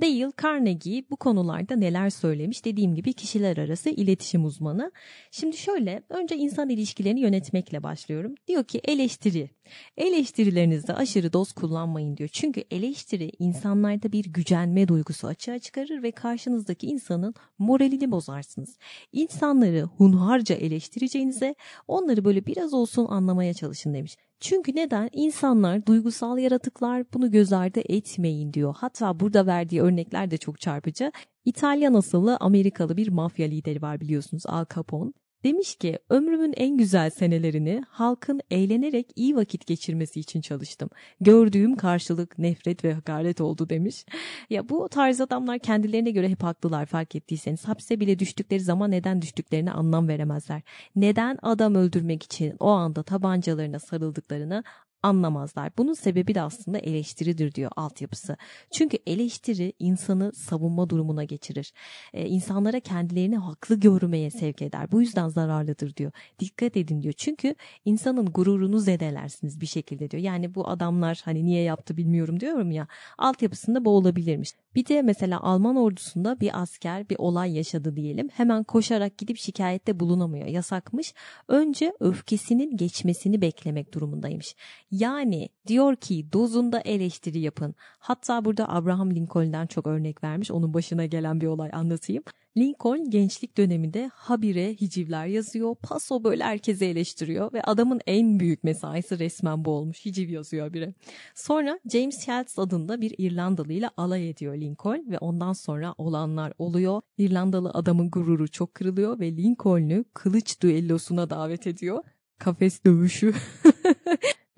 [0.00, 4.92] Dale Carnegie bu konularda neler söylemiş dediğim gibi kişiler arası iletişim uzmanı.
[5.30, 8.34] Şimdi şöyle önce insan ilişkilerini yönetmekle başlıyorum.
[8.48, 9.50] Diyor ki eleştiri.
[9.96, 12.28] Eleştirilerinizde aşırı doz kullanmayın diyor.
[12.32, 18.78] Çünkü eleştiri insanlarda bir gücenme duygusu açığa çıkarır ve karşınızdaki insanın moralini bozarsınız.
[19.12, 21.54] İnsanları hunharca eleştireceğinize
[21.88, 24.16] onları böyle biraz olsun anlamaya çalışın demiş.
[24.40, 25.08] Çünkü neden?
[25.12, 28.74] İnsanlar duygusal yaratıklar bunu göz ardı etmeyin diyor.
[28.78, 31.12] Hatta burada verdiği örnekler de çok çarpıcı.
[31.44, 35.12] İtalyan asıllı Amerikalı bir mafya lideri var biliyorsunuz Al Capone.
[35.44, 40.90] Demiş ki ömrümün en güzel senelerini halkın eğlenerek iyi vakit geçirmesi için çalıştım.
[41.20, 44.04] Gördüğüm karşılık nefret ve hakaret oldu demiş.
[44.50, 47.68] Ya bu tarz adamlar kendilerine göre hep haklılar fark ettiyseniz.
[47.68, 50.62] Hapse bile düştükleri zaman neden düştüklerine anlam veremezler.
[50.96, 54.64] Neden adam öldürmek için o anda tabancalarına sarıldıklarını
[55.06, 55.72] anlamazlar.
[55.78, 58.36] Bunun sebebi de aslında eleştiridir diyor altyapısı.
[58.70, 61.72] Çünkü eleştiri insanı savunma durumuna geçirir.
[62.14, 64.92] Ee, insanlara kendilerini haklı görmeye sevk eder.
[64.92, 66.12] Bu yüzden zararlıdır diyor.
[66.38, 67.14] Dikkat edin diyor.
[67.16, 70.22] Çünkü insanın gururunu zedelersiniz bir şekilde diyor.
[70.22, 72.86] Yani bu adamlar hani niye yaptı bilmiyorum diyorum ya.
[73.18, 74.52] Altyapısında bu olabilirmiş.
[74.76, 78.28] Bir de mesela Alman ordusunda bir asker bir olay yaşadı diyelim.
[78.28, 80.46] Hemen koşarak gidip şikayette bulunamıyor.
[80.46, 81.14] Yasakmış.
[81.48, 84.56] Önce öfkesinin geçmesini beklemek durumundaymış.
[84.90, 87.74] Yani diyor ki dozunda eleştiri yapın.
[87.98, 90.50] Hatta burada Abraham Lincoln'den çok örnek vermiş.
[90.50, 92.22] Onun başına gelen bir olay anlatayım.
[92.56, 95.74] Lincoln gençlik döneminde habire hicivler yazıyor.
[95.82, 100.04] Paso böyle herkese eleştiriyor ve adamın en büyük mesaisi resmen bu olmuş.
[100.04, 100.94] Hiciv yazıyor biri.
[101.34, 104.65] Sonra James Shields adında bir İrlandalı ile alay ediyor Lincoln
[105.10, 107.00] ve ondan sonra olanlar oluyor.
[107.18, 112.04] İrlandalı adamın gururu çok kırılıyor ve Lincoln'ü kılıç düellosuna davet ediyor.
[112.38, 113.34] Kafes dövüşü.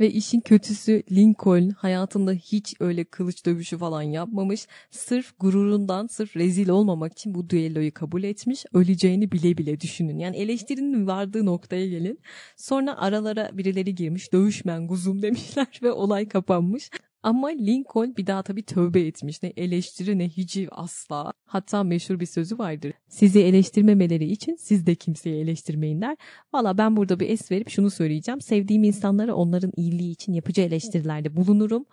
[0.01, 4.67] Ve işin kötüsü Lincoln hayatında hiç öyle kılıç dövüşü falan yapmamış.
[4.91, 8.65] Sırf gururundan, sırf rezil olmamak için bu düelloyu kabul etmiş.
[8.73, 10.19] Öleceğini bile bile düşünün.
[10.19, 12.21] Yani eleştirinin vardığı noktaya gelin.
[12.57, 14.33] Sonra aralara birileri girmiş.
[14.33, 16.91] Dövüşmen kuzum demişler ve olay kapanmış.
[17.23, 19.43] Ama Lincoln bir daha tabii tövbe etmiş.
[19.43, 21.33] Ne eleştiri ne hiciv asla.
[21.45, 22.93] Hatta meşhur bir sözü vardır.
[23.09, 26.17] Sizi eleştirmemeleri için siz de kimseyi eleştirmeyin der.
[26.53, 28.41] Valla ben burada bir es verip şunu söyleyeceğim.
[28.41, 31.87] Sevdiğim insanlara onların iyiliği için yapıcı eleştirilerde bulunurum.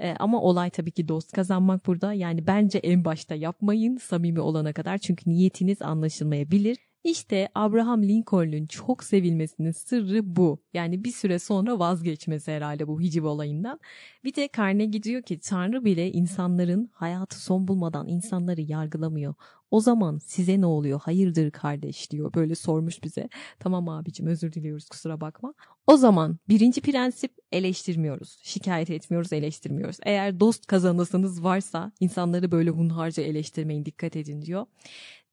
[0.00, 2.12] Ee, ama olay tabii ki dost kazanmak burada.
[2.12, 4.98] Yani bence en başta yapmayın samimi olana kadar.
[4.98, 6.76] Çünkü niyetiniz anlaşılmayabilir.
[7.04, 10.62] İşte Abraham Lincoln'un çok sevilmesinin sırrı bu.
[10.74, 13.80] Yani bir süre sonra vazgeçmesi herhalde bu hiciv olayından.
[14.24, 19.34] Bir de Carnegie diyor ki Tanrı bile insanların hayatı son bulmadan insanları yargılamıyor.
[19.70, 21.00] O zaman size ne oluyor?
[21.00, 22.34] Hayırdır kardeş diyor.
[22.34, 23.28] Böyle sormuş bize.
[23.60, 25.54] Tamam abicim özür diliyoruz kusura bakma.
[25.86, 28.38] O zaman birinci prensip eleştirmiyoruz.
[28.42, 29.96] Şikayet etmiyoruz, eleştirmiyoruz.
[30.02, 34.66] Eğer dost kazanasınız varsa insanları böyle hunharca eleştirmeyin dikkat edin diyor.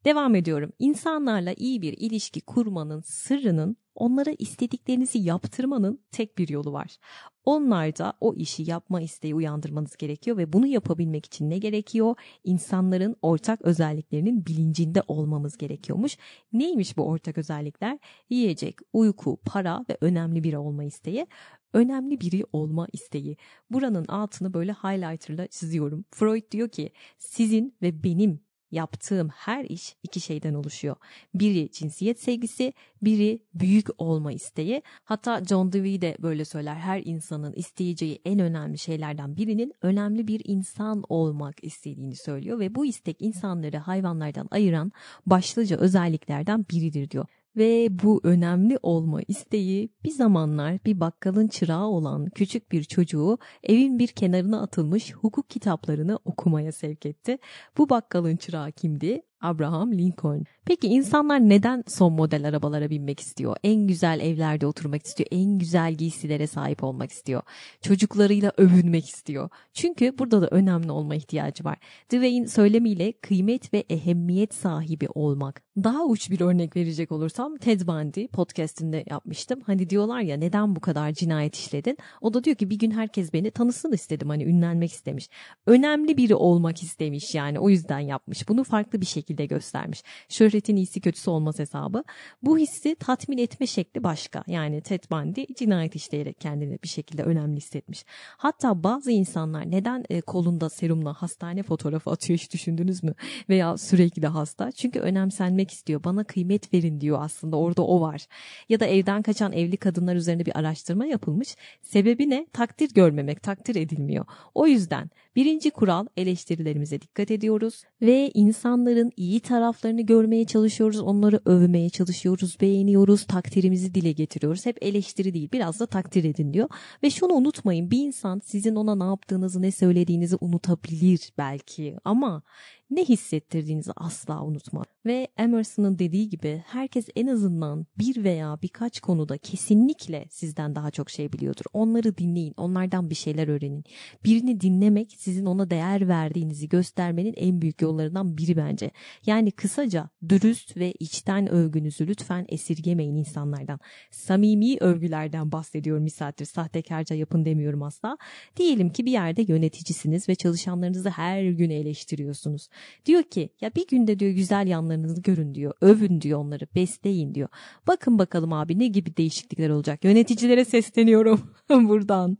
[0.08, 0.72] Devam ediyorum.
[0.78, 6.96] İnsanlarla iyi bir ilişki kurmanın sırrının onlara istediklerinizi yaptırmanın tek bir yolu var.
[7.44, 12.14] Onlarda o işi yapma isteği uyandırmanız gerekiyor ve bunu yapabilmek için ne gerekiyor?
[12.44, 16.16] İnsanların ortak özelliklerinin bilincinde olmamız gerekiyormuş.
[16.52, 17.98] Neymiş bu ortak özellikler?
[18.30, 21.26] Yiyecek, uyku, para ve önemli biri olma isteği
[21.72, 23.36] önemli biri olma isteği.
[23.70, 26.04] Buranın altını böyle highlighterla çiziyorum.
[26.10, 30.96] Freud diyor ki sizin ve benim yaptığım her iş iki şeyden oluşuyor.
[31.34, 34.82] Biri cinsiyet sevgisi, biri büyük olma isteği.
[35.04, 36.74] Hatta John Dewey de böyle söyler.
[36.74, 42.86] Her insanın isteyeceği en önemli şeylerden birinin önemli bir insan olmak istediğini söylüyor ve bu
[42.86, 44.92] istek insanları hayvanlardan ayıran
[45.26, 52.26] başlıca özelliklerden biridir diyor ve bu önemli olma isteği bir zamanlar bir bakkalın çırağı olan
[52.30, 57.38] küçük bir çocuğu evin bir kenarına atılmış hukuk kitaplarını okumaya sevk etti.
[57.78, 59.22] Bu bakkalın çırağı kimdi?
[59.40, 60.44] Abraham Lincoln.
[60.64, 63.56] Peki insanlar neden son model arabalara binmek istiyor?
[63.64, 65.28] En güzel evlerde oturmak istiyor.
[65.32, 67.42] En güzel giysilere sahip olmak istiyor.
[67.82, 69.48] Çocuklarıyla övünmek istiyor.
[69.72, 71.78] Çünkü burada da önemli olma ihtiyacı var.
[72.12, 75.62] Dwayne söylemiyle kıymet ve ehemmiyet sahibi olmak.
[75.84, 79.60] Daha uç bir örnek verecek olursam Ted Bundy podcastinde yapmıştım.
[79.66, 81.96] Hani diyorlar ya neden bu kadar cinayet işledin?
[82.20, 84.28] O da diyor ki bir gün herkes beni tanısın istedim.
[84.28, 85.28] Hani ünlenmek istemiş.
[85.66, 88.48] Önemli biri olmak istemiş yani o yüzden yapmış.
[88.48, 90.02] Bunu farklı bir şekilde göstermiş.
[90.28, 92.04] Şöhretin iyisi kötüsü olmaz hesabı.
[92.42, 94.44] Bu hissi tatmin etme şekli başka.
[94.46, 98.04] Yani Ted Bundy cinayet işleyerek kendini bir şekilde önemli hissetmiş.
[98.36, 103.14] Hatta bazı insanlar neden e, kolunda serumla hastane fotoğrafı atıyor hiç düşündünüz mü?
[103.48, 104.72] Veya sürekli hasta.
[104.72, 106.04] Çünkü önemsenmek istiyor.
[106.04, 108.26] Bana kıymet verin diyor aslında orada o var.
[108.68, 111.56] Ya da evden kaçan evli kadınlar üzerine bir araştırma yapılmış.
[111.82, 112.46] Sebebi ne?
[112.52, 114.24] Takdir görmemek, takdir edilmiyor.
[114.54, 121.90] O yüzden birinci kural eleştirilerimize dikkat ediyoruz ve insanların iyi taraflarını görmeye çalışıyoruz, onları övmeye
[121.90, 124.66] çalışıyoruz, beğeniyoruz, takdirimizi dile getiriyoruz.
[124.66, 126.68] Hep eleştiri değil, biraz da takdir edin diyor.
[127.02, 132.42] Ve şunu unutmayın, bir insan sizin ona ne yaptığınızı, ne söylediğinizi unutabilir belki ama
[132.90, 134.84] ne hissettirdiğinizi asla unutma.
[135.06, 141.10] Ve Emerson'ın dediği gibi herkes en azından bir veya birkaç konuda kesinlikle sizden daha çok
[141.10, 141.64] şey biliyordur.
[141.72, 143.84] Onları dinleyin, onlardan bir şeyler öğrenin.
[144.24, 148.90] Birini dinlemek sizin ona değer verdiğinizi göstermenin en büyük yollarından biri bence.
[149.26, 153.80] Yani kısaca dürüst ve içten övgünüzü lütfen esirgemeyin insanlardan.
[154.10, 156.44] Samimi övgülerden bahsediyorum misafir.
[156.44, 158.16] Sahtekarca yapın demiyorum asla.
[158.56, 162.68] Diyelim ki bir yerde yöneticisiniz ve çalışanlarınızı her gün eleştiriyorsunuz.
[163.06, 165.72] Diyor ki ya bir günde diyor güzel yanlarınızı görün diyor.
[165.80, 167.48] Övün diyor onları besleyin diyor.
[167.86, 170.04] Bakın bakalım abi ne gibi değişiklikler olacak.
[170.04, 172.38] Yöneticilere sesleniyorum buradan.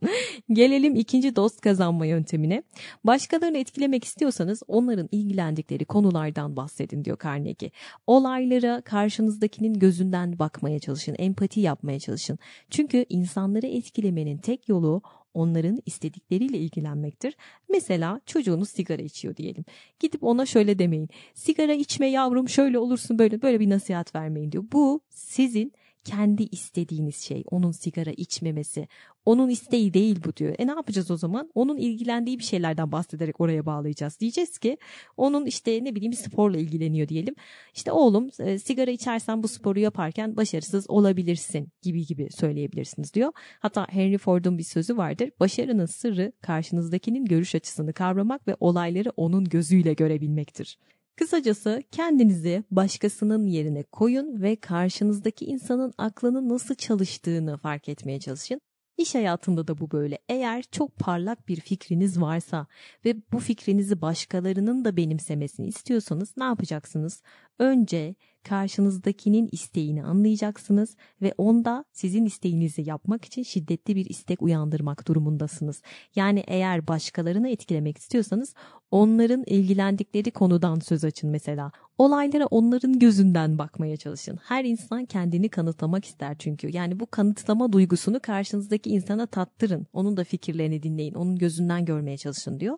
[0.51, 2.63] Gelelim ikinci dost kazanma yöntemine.
[3.03, 7.71] Başkalarını etkilemek istiyorsanız onların ilgilendikleri konulardan bahsedin diyor Carnegie.
[8.07, 11.15] Olaylara karşınızdakinin gözünden bakmaya çalışın.
[11.19, 12.39] Empati yapmaya çalışın.
[12.69, 15.01] Çünkü insanları etkilemenin tek yolu
[15.33, 17.35] onların istedikleriyle ilgilenmektir.
[17.69, 19.65] Mesela çocuğunuz sigara içiyor diyelim.
[19.99, 21.09] Gidip ona şöyle demeyin.
[21.33, 24.63] Sigara içme yavrum şöyle olursun böyle böyle bir nasihat vermeyin diyor.
[24.71, 25.73] Bu sizin
[26.09, 28.87] kendi istediğiniz şey onun sigara içmemesi.
[29.25, 30.55] Onun isteği değil bu diyor.
[30.59, 31.51] E ne yapacağız o zaman?
[31.55, 34.19] Onun ilgilendiği bir şeylerden bahsederek oraya bağlayacağız.
[34.19, 34.77] Diyeceğiz ki
[35.17, 37.35] onun işte ne bileyim sporla ilgileniyor diyelim.
[37.75, 43.31] İşte oğlum e, sigara içersen bu sporu yaparken başarısız olabilirsin gibi gibi söyleyebilirsiniz diyor.
[43.59, 45.29] Hatta Henry Ford'un bir sözü vardır.
[45.39, 50.77] Başarının sırrı karşınızdakinin görüş açısını kavramak ve olayları onun gözüyle görebilmektir.
[51.19, 58.61] Kısacası kendinizi başkasının yerine koyun ve karşınızdaki insanın aklının nasıl çalıştığını fark etmeye çalışın.
[58.97, 60.19] İş hayatında da bu böyle.
[60.29, 62.67] Eğer çok parlak bir fikriniz varsa
[63.05, 67.21] ve bu fikrinizi başkalarının da benimsemesini istiyorsanız ne yapacaksınız?
[67.59, 75.81] Önce karşınızdakinin isteğini anlayacaksınız ve onda sizin isteğinizi yapmak için şiddetli bir istek uyandırmak durumundasınız.
[76.15, 78.53] Yani eğer başkalarını etkilemek istiyorsanız
[78.91, 81.71] onların ilgilendikleri konudan söz açın mesela.
[81.97, 84.39] Olaylara onların gözünden bakmaya çalışın.
[84.43, 86.75] Her insan kendini kanıtlamak ister çünkü.
[86.75, 89.87] Yani bu kanıtlama duygusunu karşınızdaki insana tattırın.
[89.93, 91.13] Onun da fikirlerini dinleyin.
[91.13, 92.77] Onun gözünden görmeye çalışın diyor.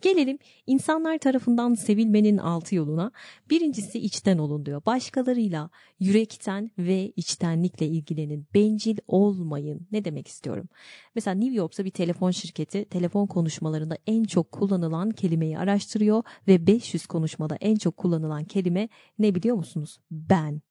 [0.00, 3.12] Gelelim insanlar tarafından sevilmenin altı yoluna.
[3.50, 4.82] Birincisi içten olun diyor.
[4.86, 8.46] Başkalarıyla yürekten ve içtenlikle ilgilenin.
[8.54, 9.88] Bencil olmayın.
[9.92, 10.68] Ne demek istiyorum?
[11.14, 17.06] Mesela New York'ta bir telefon şirketi telefon konuşmalarında en çok kullanılan kelimeyi araştırıyor ve 500
[17.06, 19.98] konuşmada en çok kullanılan kelime ne biliyor musunuz?
[20.10, 20.62] Ben.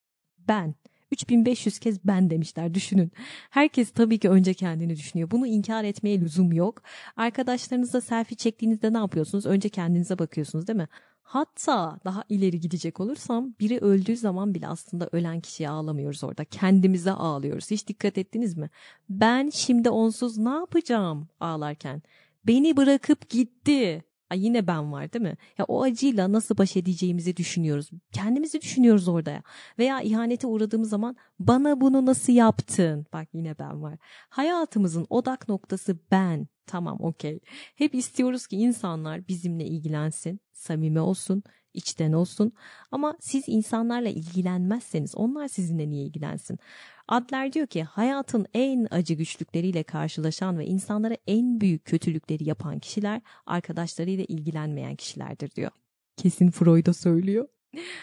[0.48, 0.76] Ben.
[1.12, 3.12] 3500 kez ben demişler düşünün.
[3.50, 5.32] Herkes tabii ki önce kendini düşünüyor.
[5.32, 6.82] Bunu inkar etmeye lüzum yok.
[7.16, 9.46] Arkadaşlarınızla selfie çektiğinizde ne yapıyorsunuz?
[9.46, 10.88] Önce kendinize bakıyorsunuz değil mi?
[11.22, 16.46] Hatta daha ileri gidecek olursam biri öldüğü zaman bile aslında ölen kişiye ağlamıyoruz orada.
[16.46, 17.72] Kendimize ağlıyoruz.
[17.72, 18.70] Hiç dikkat ettiniz mi?
[19.10, 22.02] Ben şimdi onsuz ne yapacağım ağlarken?
[22.48, 24.04] Beni bırakıp gitti.
[24.30, 25.38] Ay yine ben var değil mi?
[25.58, 27.90] Ya o acıyla nasıl baş edeceğimizi düşünüyoruz.
[28.12, 29.44] Kendimizi düşünüyoruz orada ya.
[29.80, 33.06] Veya ihanete uğradığımız zaman bana bunu nasıl yaptın?
[33.14, 33.98] Bak yine ben var.
[34.30, 36.48] Hayatımızın odak noktası ben.
[36.66, 37.40] Tamam okey.
[37.76, 42.52] Hep istiyoruz ki insanlar bizimle ilgilensin, samimi olsun, içten olsun.
[42.92, 46.60] Ama siz insanlarla ilgilenmezseniz onlar sizinle niye ilgilensin?
[47.08, 53.22] Adler diyor ki hayatın en acı güçlükleriyle karşılaşan ve insanlara en büyük kötülükleri yapan kişiler
[53.46, 55.72] arkadaşlarıyla ilgilenmeyen kişilerdir diyor.
[56.18, 57.48] Kesin Freud'a söylüyor.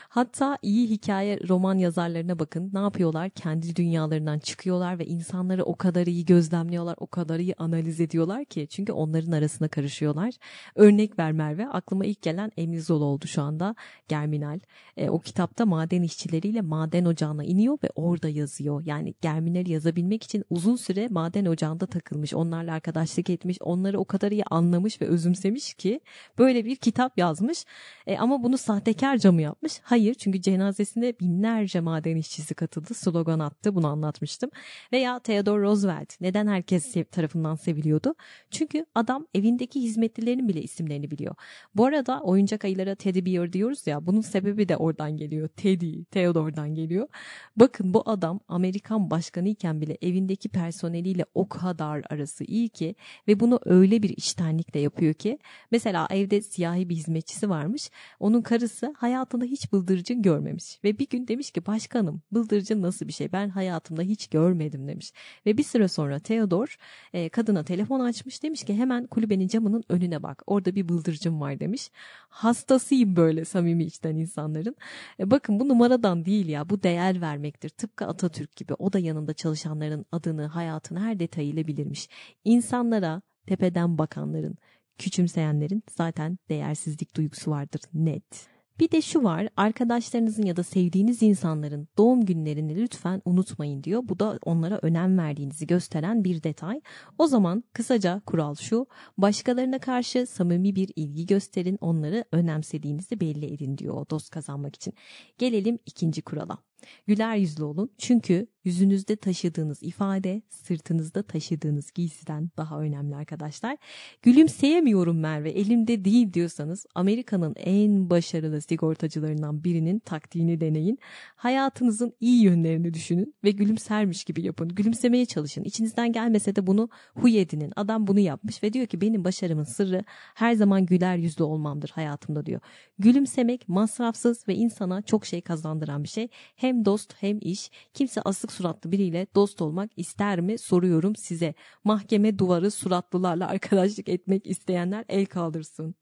[0.09, 3.31] Hatta iyi hikaye roman yazarlarına bakın ne yapıyorlar?
[3.31, 8.66] Kendi dünyalarından çıkıyorlar ve insanları o kadar iyi gözlemliyorlar, o kadar iyi analiz ediyorlar ki.
[8.70, 10.35] Çünkü onların arasına karışıyorlar.
[10.74, 11.68] Örnek ver Merve.
[11.68, 13.74] Aklıma ilk gelen Emil Zola oldu şu anda.
[14.09, 14.61] Germinal.
[14.96, 18.83] E, o kitapta maden işçileriyle maden ocağına iniyor ve orada yazıyor.
[18.87, 22.35] Yani Germinal'i yazabilmek için uzun süre maden ocağında takılmış.
[22.35, 23.59] Onlarla arkadaşlık etmiş.
[23.61, 26.00] Onları o kadar iyi anlamış ve özümsemiş ki
[26.38, 27.64] böyle bir kitap yazmış.
[28.07, 29.55] E, ama bunu sahtekarca mı yapmış?
[29.56, 29.80] Yapmış?
[29.82, 34.50] Hayır çünkü cenazesinde binlerce maden işçisi katıldı, slogan attı bunu anlatmıştım.
[34.92, 38.14] Veya Theodore Roosevelt neden herkes tarafından seviliyordu?
[38.50, 41.34] Çünkü adam evindeki hizmetlilerin bile isimlerini biliyor.
[41.74, 45.48] Bu arada oyuncak ayılara Teddy Bear diyoruz ya bunun sebebi de oradan geliyor.
[45.48, 47.08] Teddy, Theodore'dan geliyor.
[47.56, 52.94] Bakın bu adam Amerikan başkanı iken bile evindeki personeliyle o kadar arası iyi ki
[53.28, 55.38] ve bunu öyle bir içtenlikle yapıyor ki
[55.70, 57.90] mesela evde siyahi bir hizmetçisi varmış.
[58.20, 60.80] Onun karısı hayatında hiç bıldırcın görmemiş.
[60.85, 65.12] Ve bir gün demiş ki başkanım bıldırcın nasıl bir şey ben hayatımda hiç görmedim demiş.
[65.46, 66.76] Ve bir süre sonra Theodor
[67.12, 71.61] e, kadına telefon açmış demiş ki hemen kulübenin camının önüne bak orada bir bıldırcın var
[71.61, 71.90] demiş.
[72.28, 74.76] Hastasıyım böyle samimi içten insanların.
[75.20, 77.68] E, bakın bu numaradan değil ya bu değer vermektir.
[77.68, 82.09] Tıpkı Atatürk gibi o da yanında çalışanların adını hayatını her detayıyla bilirmiş.
[82.44, 84.56] İnsanlara tepeden bakanların
[84.98, 88.55] küçümseyenlerin zaten değersizlik duygusu vardır net.
[88.80, 94.02] Bir de şu var arkadaşlarınızın ya da sevdiğiniz insanların doğum günlerini lütfen unutmayın diyor.
[94.04, 96.80] Bu da onlara önem verdiğinizi gösteren bir detay.
[97.18, 98.86] O zaman kısaca kural şu
[99.18, 104.94] başkalarına karşı samimi bir ilgi gösterin onları önemsediğinizi belli edin diyor dost kazanmak için.
[105.38, 106.58] Gelelim ikinci kurala.
[107.06, 113.76] Güler yüzlü olun çünkü yüzünüzde taşıdığınız ifade sırtınızda taşıdığınız giysiden daha önemli arkadaşlar.
[114.22, 120.98] Gülümseyemiyorum Merve elimde değil diyorsanız Amerika'nın en başarılı sigortacılarından birinin taktiğini deneyin.
[121.37, 124.68] Hayatınızın iyi yönlerini düşünün ve gülümsermiş gibi yapın.
[124.68, 125.64] Gülümsemeye çalışın.
[125.64, 127.72] İçinizden gelmese de bunu huy edinin.
[127.76, 132.46] Adam bunu yapmış ve diyor ki benim başarımın sırrı her zaman güler yüzlü olmamdır hayatımda
[132.46, 132.61] diyor.
[132.98, 136.29] Gülümsemek masrafsız ve insana çok şey kazandıran bir şey.
[136.57, 137.70] Hem dost hem iş.
[137.94, 141.54] Kimse asık suratlı biriyle dost olmak ister mi soruyorum size.
[141.84, 145.94] Mahkeme duvarı suratlılarla arkadaşlık etmek isteyenler el kaldırsın.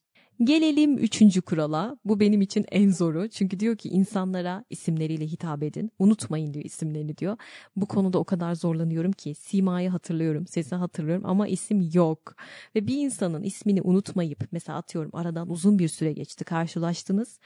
[0.42, 1.96] Gelelim üçüncü kurala.
[2.04, 3.28] Bu benim için en zoru.
[3.28, 5.90] Çünkü diyor ki insanlara isimleriyle hitap edin.
[5.98, 7.36] Unutmayın diyor isimlerini diyor.
[7.76, 12.34] Bu konuda o kadar zorlanıyorum ki simayı hatırlıyorum, sesi hatırlıyorum ama isim yok.
[12.74, 17.38] Ve bir insanın ismini unutmayıp mesela atıyorum aradan uzun bir süre geçti karşılaştınız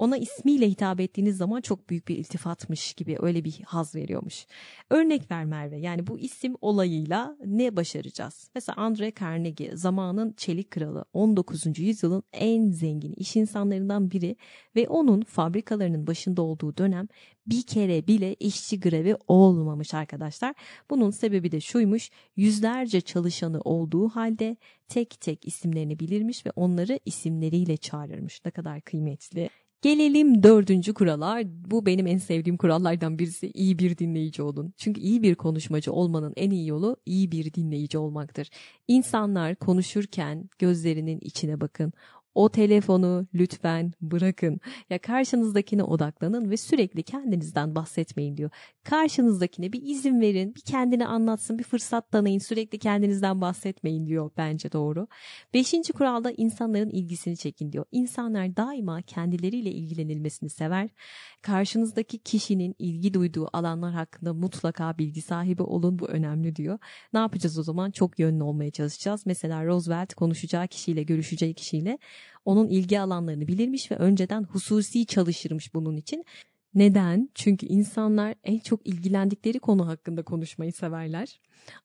[0.00, 4.46] ona ismiyle hitap ettiğiniz zaman çok büyük bir iltifatmış gibi öyle bir haz veriyormuş.
[4.90, 8.50] Örnek ver Merve yani bu isim olayıyla ne başaracağız?
[8.54, 11.78] Mesela Andre Carnegie zamanın çelik kralı 19.
[11.78, 14.36] yüzyılın en zengin iş insanlarından biri
[14.76, 17.08] ve onun fabrikalarının başında olduğu dönem
[17.46, 20.54] bir kere bile işçi grevi olmamış arkadaşlar.
[20.90, 24.56] Bunun sebebi de şuymuş yüzlerce çalışanı olduğu halde
[24.88, 28.44] tek tek isimlerini bilirmiş ve onları isimleriyle çağırırmış.
[28.44, 29.50] Ne kadar kıymetli.
[29.82, 31.40] Gelelim dördüncü kurala.
[31.44, 34.74] Bu benim en sevdiğim kurallardan birisi iyi bir dinleyici olun.
[34.76, 38.50] Çünkü iyi bir konuşmacı olmanın en iyi yolu iyi bir dinleyici olmaktır.
[38.88, 41.92] İnsanlar konuşurken gözlerinin içine bakın.
[42.34, 44.60] O telefonu lütfen bırakın.
[44.90, 48.50] Ya karşınızdakine odaklanın ve sürekli kendinizden bahsetmeyin diyor.
[48.84, 52.38] Karşınızdakine bir izin verin, bir kendini anlatsın, bir fırsat tanıyın.
[52.38, 55.06] Sürekli kendinizden bahsetmeyin diyor bence doğru.
[55.54, 57.84] Beşinci kuralda insanların ilgisini çekin diyor.
[57.92, 60.88] İnsanlar daima kendileriyle ilgilenilmesini sever.
[61.42, 65.98] Karşınızdaki kişinin ilgi duyduğu alanlar hakkında mutlaka bilgi sahibi olun.
[65.98, 66.78] Bu önemli diyor.
[67.12, 67.90] Ne yapacağız o zaman?
[67.90, 69.22] Çok yönlü olmaya çalışacağız.
[69.26, 71.98] Mesela Roosevelt konuşacağı kişiyle, görüşeceği kişiyle
[72.44, 76.24] onun ilgi alanlarını bilirmiş ve önceden hususi çalışırmış bunun için.
[76.74, 77.30] Neden?
[77.34, 81.40] Çünkü insanlar en çok ilgilendikleri konu hakkında konuşmayı severler.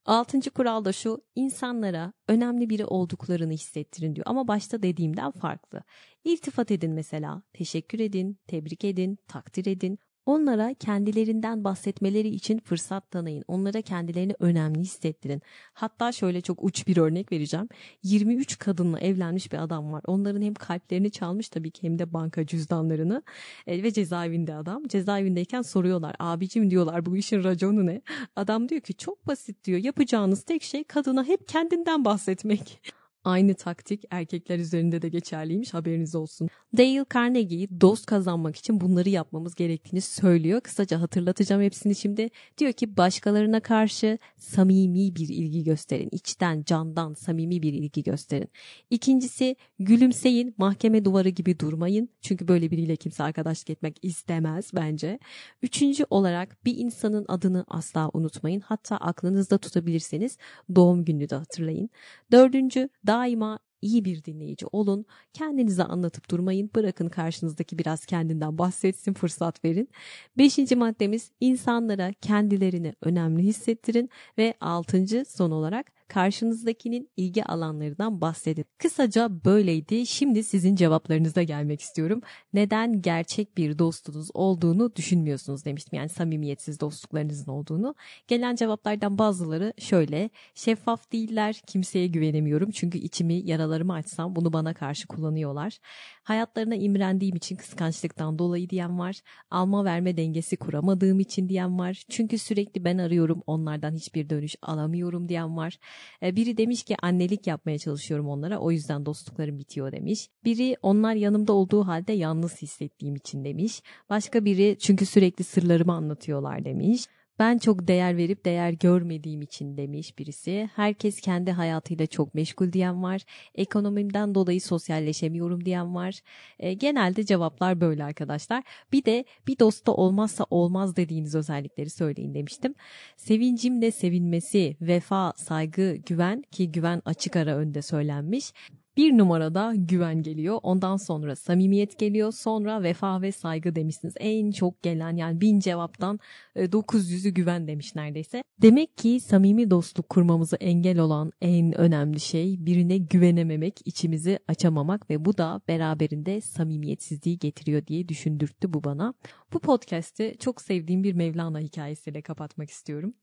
[0.05, 4.27] Altıncı kural da şu, insanlara önemli biri olduklarını hissettirin diyor.
[4.29, 5.83] Ama başta dediğimden farklı.
[6.23, 9.99] İltifat edin mesela, teşekkür edin, tebrik edin, takdir edin.
[10.25, 13.43] Onlara kendilerinden bahsetmeleri için fırsat tanıyın.
[13.47, 15.41] Onlara kendilerini önemli hissettirin.
[15.73, 17.69] Hatta şöyle çok uç bir örnek vereceğim.
[18.03, 20.01] 23 kadınla evlenmiş bir adam var.
[20.07, 23.23] Onların hem kalplerini çalmış tabii ki hem de banka cüzdanlarını
[23.67, 24.87] e, ve cezaevinde adam.
[24.87, 26.15] Cezaevindeyken soruyorlar.
[26.19, 28.01] Abicim diyorlar bu işin raconu ne?
[28.35, 29.79] Adam diyor ki çok basit diyor.
[29.79, 32.81] Yapacağınız tek şey kadına hep kendinden bahsetmek.
[33.25, 36.49] Aynı taktik erkekler üzerinde de geçerliymiş haberiniz olsun.
[36.77, 40.61] Dale Carnegie dost kazanmak için bunları yapmamız gerektiğini söylüyor.
[40.61, 42.29] Kısaca hatırlatacağım hepsini şimdi.
[42.57, 46.09] Diyor ki başkalarına karşı samimi bir ilgi gösterin.
[46.11, 48.49] İçten, candan samimi bir ilgi gösterin.
[48.89, 50.55] İkincisi gülümseyin.
[50.57, 52.09] Mahkeme duvarı gibi durmayın.
[52.21, 55.19] Çünkü böyle biriyle kimse arkadaşlık etmek istemez bence.
[55.61, 58.59] Üçüncü olarak bir insanın adını asla unutmayın.
[58.59, 60.37] Hatta aklınızda tutabilirseniz
[60.75, 61.89] doğum gününü de hatırlayın.
[62.31, 65.05] Dördüncü daima iyi bir dinleyici olun.
[65.33, 66.69] Kendinize anlatıp durmayın.
[66.75, 69.89] Bırakın karşınızdaki biraz kendinden bahsetsin, fırsat verin.
[70.37, 74.09] Beşinci maddemiz insanlara kendilerini önemli hissettirin.
[74.37, 78.65] Ve altıncı son olarak karşınızdakinin ilgi alanlarından bahsedin.
[78.77, 80.05] Kısaca böyleydi.
[80.05, 82.21] Şimdi sizin cevaplarınıza gelmek istiyorum.
[82.53, 85.99] Neden gerçek bir dostunuz olduğunu düşünmüyorsunuz demiştim.
[85.99, 87.95] Yani samimiyetsiz dostluklarınızın olduğunu.
[88.27, 90.29] Gelen cevaplardan bazıları şöyle.
[90.55, 92.71] Şeffaf değiller, kimseye güvenemiyorum.
[92.71, 95.77] Çünkü içimi, yaralarımı açsam bunu bana karşı kullanıyorlar.
[96.23, 99.21] Hayatlarına imrendiğim için kıskançlıktan dolayı diyen var.
[99.51, 102.03] Alma verme dengesi kuramadığım için diyen var.
[102.09, 105.77] Çünkü sürekli ben arıyorum onlardan hiçbir dönüş alamıyorum diyen var.
[106.23, 110.29] E, biri demiş ki annelik yapmaya çalışıyorum onlara o yüzden dostluklarım bitiyor demiş.
[110.43, 113.81] Biri onlar yanımda olduğu halde yalnız hissettiğim için demiş.
[114.09, 117.05] Başka biri çünkü sürekli sırlarımı anlatıyorlar demiş.
[117.39, 120.69] Ben çok değer verip değer görmediğim için demiş birisi.
[120.75, 123.21] Herkes kendi hayatıyla çok meşgul diyen var.
[123.55, 126.19] Ekonomimden dolayı sosyalleşemiyorum diyen var.
[126.59, 128.63] E, genelde cevaplar böyle arkadaşlar.
[128.91, 132.75] Bir de bir dosta olmazsa olmaz dediğiniz özellikleri söyleyin demiştim.
[133.17, 138.53] Sevincimle sevinmesi, vefa, saygı, güven ki güven açık ara önde söylenmiş.
[138.97, 140.59] Bir numarada güven geliyor.
[140.63, 142.31] Ondan sonra samimiyet geliyor.
[142.31, 144.13] Sonra vefa ve saygı demişsiniz.
[144.19, 146.19] En çok gelen yani bin cevaptan
[146.55, 148.43] 900'ü e, güven demiş neredeyse.
[148.61, 155.25] Demek ki samimi dostluk kurmamızı engel olan en önemli şey birine güvenememek, içimizi açamamak ve
[155.25, 159.13] bu da beraberinde samimiyetsizliği getiriyor diye düşündürttü bu bana.
[159.53, 163.13] Bu podcast'i çok sevdiğim bir Mevlana hikayesiyle kapatmak istiyorum.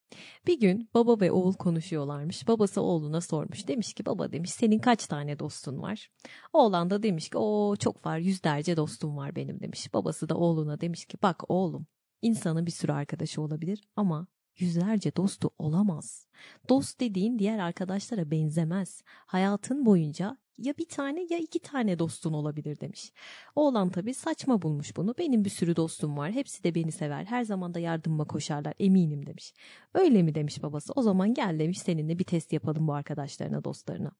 [0.46, 2.48] Bir gün baba ve oğul konuşuyorlarmış.
[2.48, 3.68] Babası oğluna sormuş.
[3.68, 6.10] Demiş ki baba demiş senin kaç tane dostun var?
[6.52, 9.94] Oğlan da demiş ki o çok var yüzlerce dostum var benim demiş.
[9.94, 11.86] Babası da oğluna demiş ki bak oğlum
[12.22, 14.26] insanın bir sürü arkadaşı olabilir ama
[14.58, 16.26] yüzlerce dostu olamaz.
[16.68, 19.02] Dost dediğin diğer arkadaşlara benzemez.
[19.06, 23.12] Hayatın boyunca ya bir tane ya iki tane dostun olabilir demiş.
[23.56, 25.14] Oğlan tabii saçma bulmuş bunu.
[25.18, 26.32] Benim bir sürü dostum var.
[26.32, 27.24] Hepsi de beni sever.
[27.24, 28.74] Her zaman da yardımıma koşarlar.
[28.78, 29.54] Eminim demiş.
[29.94, 30.92] Öyle mi demiş babası.
[30.96, 34.10] O zaman gel demiş seninle bir test yapalım bu arkadaşlarına dostlarına.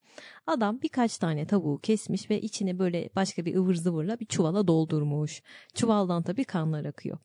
[0.46, 5.42] Adam birkaç tane tavuğu kesmiş ve içine böyle başka bir ıvır zıvırla bir çuvala doldurmuş.
[5.74, 7.18] Çuvaldan tabii kanlar akıyor.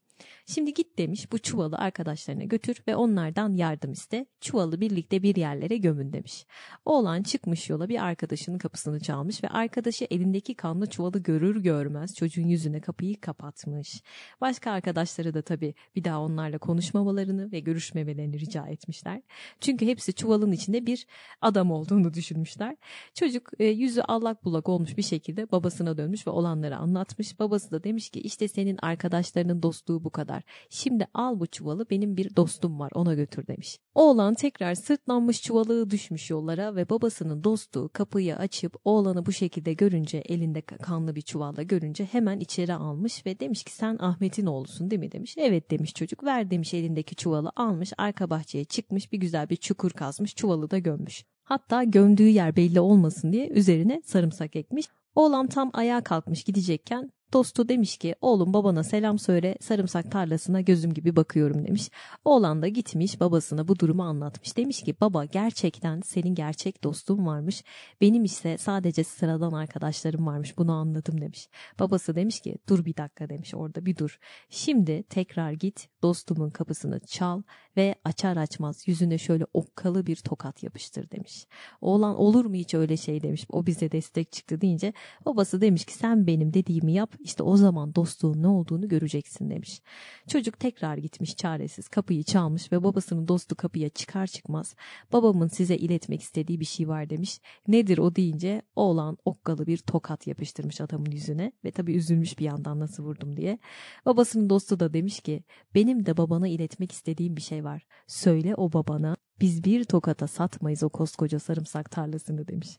[0.45, 4.26] Şimdi git demiş bu çuvalı arkadaşlarına götür ve onlardan yardım iste.
[4.41, 6.45] Çuvalı birlikte bir yerlere gömün demiş.
[6.86, 12.47] Oğlan çıkmış yola bir arkadaşının kapısını çalmış ve arkadaşı elindeki kanlı çuvalı görür görmez çocuğun
[12.47, 14.03] yüzüne kapıyı kapatmış.
[14.41, 19.22] Başka arkadaşları da tabii bir daha onlarla konuşmamalarını ve görüşmemelerini rica etmişler.
[19.61, 21.07] Çünkü hepsi çuvalın içinde bir
[21.41, 22.78] adam olduğunu düşünmüşler.
[23.13, 27.39] Çocuk e, yüzü allak bullak olmuş bir şekilde babasına dönmüş ve olanları anlatmış.
[27.39, 30.43] Babası da demiş ki işte senin arkadaşlarının dostluğu bu kadar.
[30.70, 33.80] Şimdi al bu çuvalı benim bir dostum var ona götür demiş.
[33.95, 40.18] Oğlan tekrar sırtlanmış çuvalı düşmüş yollara ve babasının dostu kapıyı açıp oğlanı bu şekilde görünce
[40.18, 44.99] elinde kanlı bir çuvalla görünce hemen içeri almış ve demiş ki sen Ahmet'in oğlusun değil
[44.99, 45.36] mi demiş.
[45.38, 49.91] Evet demiş çocuk ver demiş elindeki çuvalı almış arka bahçeye çıkmış bir güzel bir çukur
[49.91, 51.24] kazmış çuvalı da gömmüş.
[51.43, 54.86] Hatta gömdüğü yer belli olmasın diye üzerine sarımsak ekmiş.
[55.16, 60.94] Oğlan tam ayağa kalkmış gidecekken Dostu demiş ki oğlum babana selam söyle sarımsak tarlasına gözüm
[60.94, 61.90] gibi bakıyorum demiş.
[62.26, 64.58] Oğlan da gitmiş babasına bu durumu anlatmış.
[64.58, 67.64] Demiş ki baba gerçekten senin gerçek dostun varmış.
[68.02, 71.50] Benim ise sadece sıradan arkadaşlarım varmış bunu anladım demiş.
[71.80, 74.20] Babası demiş ki dur bir dakika demiş orada bir dur.
[74.50, 77.42] Şimdi tekrar git dostumun kapısını çal
[77.78, 81.48] ve açar açmaz yüzüne şöyle okkalı bir tokat yapıştır demiş.
[81.82, 83.46] Oğlan olur mu hiç öyle şey demiş.
[83.50, 84.94] O bize destek çıktı deyince
[85.26, 89.82] babası demiş ki sen benim dediğimi yap işte o zaman dostluğun ne olduğunu göreceksin demiş.
[90.28, 94.76] Çocuk tekrar gitmiş çaresiz kapıyı çalmış ve babasının dostu kapıya çıkar çıkmaz
[95.13, 97.39] babamın size iletmek istediği bir şey var demiş.
[97.68, 102.80] Nedir o deyince oğlan okkalı bir tokat yapıştırmış adamın yüzüne ve tabii üzülmüş bir yandan
[102.80, 103.59] nasıl vurdum diye.
[104.05, 105.43] Babasının dostu da demiş ki
[105.76, 107.88] benim de babana iletmek istediğim bir şey var.
[108.07, 112.78] Söyle o babana biz bir tokata satmayız o koskoca sarımsak tarlasını demiş.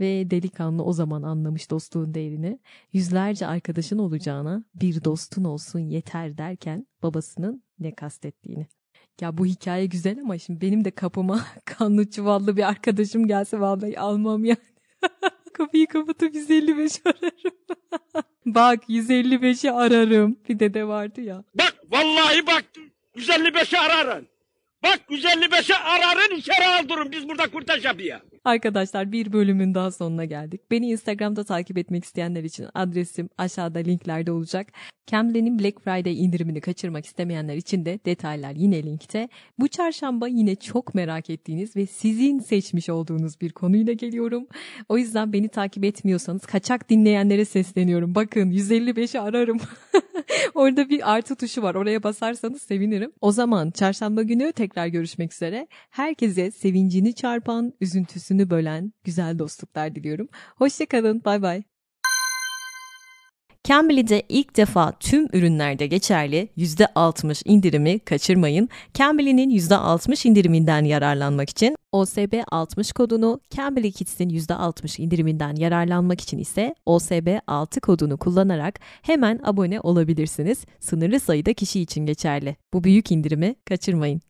[0.00, 2.58] Ve delikanlı o zaman anlamış dostluğun değerini.
[2.92, 8.66] Yüzlerce arkadaşın olacağına bir dostun olsun yeter derken babasının ne kastettiğini.
[9.20, 14.00] Ya bu hikaye güzel ama şimdi benim de kapıma kanlı çuvallı bir arkadaşım gelse vallahi
[14.00, 14.58] almam yani.
[15.52, 17.56] Kapıyı kapatıp 155 ararım.
[18.46, 20.38] bak 155'i ararım.
[20.48, 21.44] Bir de de vardı ya.
[21.54, 22.64] Bak vallahi bak
[23.16, 24.28] 155'i ararın.
[24.82, 28.20] Bak 155'i ararın içeri aldırın biz burada kurtaş yapıyor.
[28.44, 30.70] Arkadaşlar bir bölümün daha sonuna geldik.
[30.70, 34.72] Beni Instagram'da takip etmek isteyenler için adresim aşağıda linklerde olacak.
[35.06, 39.28] Cambly'nin Black Friday indirimini kaçırmak istemeyenler için de detaylar yine linkte.
[39.58, 44.46] Bu çarşamba yine çok merak ettiğiniz ve sizin seçmiş olduğunuz bir konuyla geliyorum.
[44.88, 48.14] O yüzden beni takip etmiyorsanız kaçak dinleyenlere sesleniyorum.
[48.14, 49.58] Bakın 155'i ararım.
[50.54, 51.74] Orada bir artı tuşu var.
[51.74, 53.12] Oraya basarsanız sevinirim.
[53.20, 55.66] O zaman çarşamba günü tekrar görüşmek üzere.
[55.90, 57.72] Herkese sevincini çarpan,
[58.30, 60.28] üzüntüsünü bölen güzel dostluklar diliyorum.
[60.56, 61.22] Hoşçakalın.
[61.24, 61.62] Bay bay.
[63.64, 68.68] Cambly'de ilk defa tüm ürünlerde geçerli %60 indirimi kaçırmayın.
[68.94, 76.74] Cambly'nin %60 indiriminden yararlanmak için OSB 60 kodunu, Cambly Kids'in %60 indiriminden yararlanmak için ise
[76.86, 80.64] OSB 6 kodunu kullanarak hemen abone olabilirsiniz.
[80.80, 82.56] Sınırlı sayıda kişi için geçerli.
[82.72, 84.29] Bu büyük indirimi kaçırmayın.